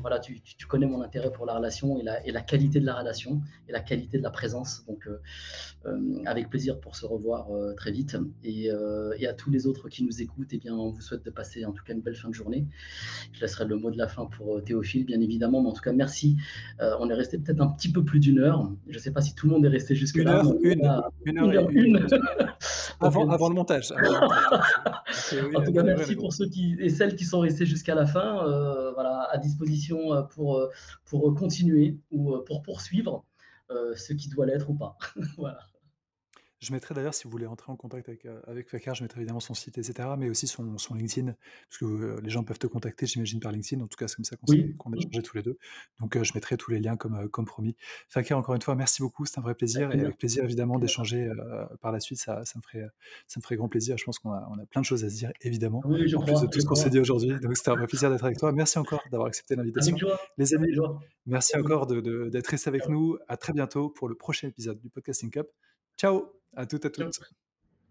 [0.00, 2.94] voilà, tu, connais mon intérêt pour la relation et la, et la, qualité de la
[2.94, 4.84] relation et la qualité de la présence.
[4.86, 5.20] Donc, euh,
[5.86, 8.16] euh, avec plaisir pour se revoir euh, très vite.
[8.44, 11.64] Et, à tous les autres qui nous écoutent, eh bien, on vous souhaite de passer
[11.64, 12.66] en tout cas une belle fin de journée.
[13.32, 15.62] Je laisserai le mot de la fin pour Théophile, bien évidemment.
[15.62, 16.36] Mais en tout cas, merci.
[16.80, 18.70] on est resté peut-être un petit peu plus d'une heure.
[18.88, 20.42] Je ne sais pas si tout le monde est resté jusque-là.
[20.62, 22.06] Une, heure, une, heure, une,
[23.00, 23.92] avant, avant, le montage.
[25.54, 28.44] en tout cas, merci pour ceux qui, et celles qui sont restés jusqu'à la fin.
[28.94, 30.70] voilà, à disposition euh, pour, euh,
[31.04, 33.24] pour continuer ou euh, pour poursuivre
[33.94, 34.98] ce qui doit l'être ou pas.
[35.38, 35.60] voilà.
[36.60, 39.20] Je mettrai d'ailleurs, si vous voulez entrer en contact avec, euh, avec Fakar, je mettrai
[39.20, 41.34] évidemment son site, etc., mais aussi son, son LinkedIn,
[41.68, 43.82] parce que euh, les gens peuvent te contacter, j'imagine, par LinkedIn.
[43.82, 45.58] En tout cas, c'est comme ça qu'on a échangé tous les deux.
[46.00, 47.76] Donc, euh, je mettrai tous les liens comme, comme promis.
[48.10, 51.30] Fakar, encore une fois, merci beaucoup, c'est un vrai plaisir, et avec plaisir, évidemment, d'échanger
[51.80, 52.86] par la suite, ça, ça, me ferait,
[53.26, 53.96] ça me ferait grand plaisir.
[53.96, 56.12] Je pense qu'on a, on a plein de choses à se dire, évidemment, en plus
[56.12, 57.40] de tout ce qu'on s'est dit aujourd'hui.
[57.40, 58.52] Donc, c'était un vrai plaisir d'être avec toi.
[58.52, 59.96] Merci encore d'avoir accepté l'invitation.
[60.36, 60.76] Les amis,
[61.24, 63.16] merci encore d'être restés avec nous.
[63.28, 65.46] À très bientôt pour le prochain épisode du Podcasting Cup.
[65.96, 67.20] Ciao à toutes à toutes.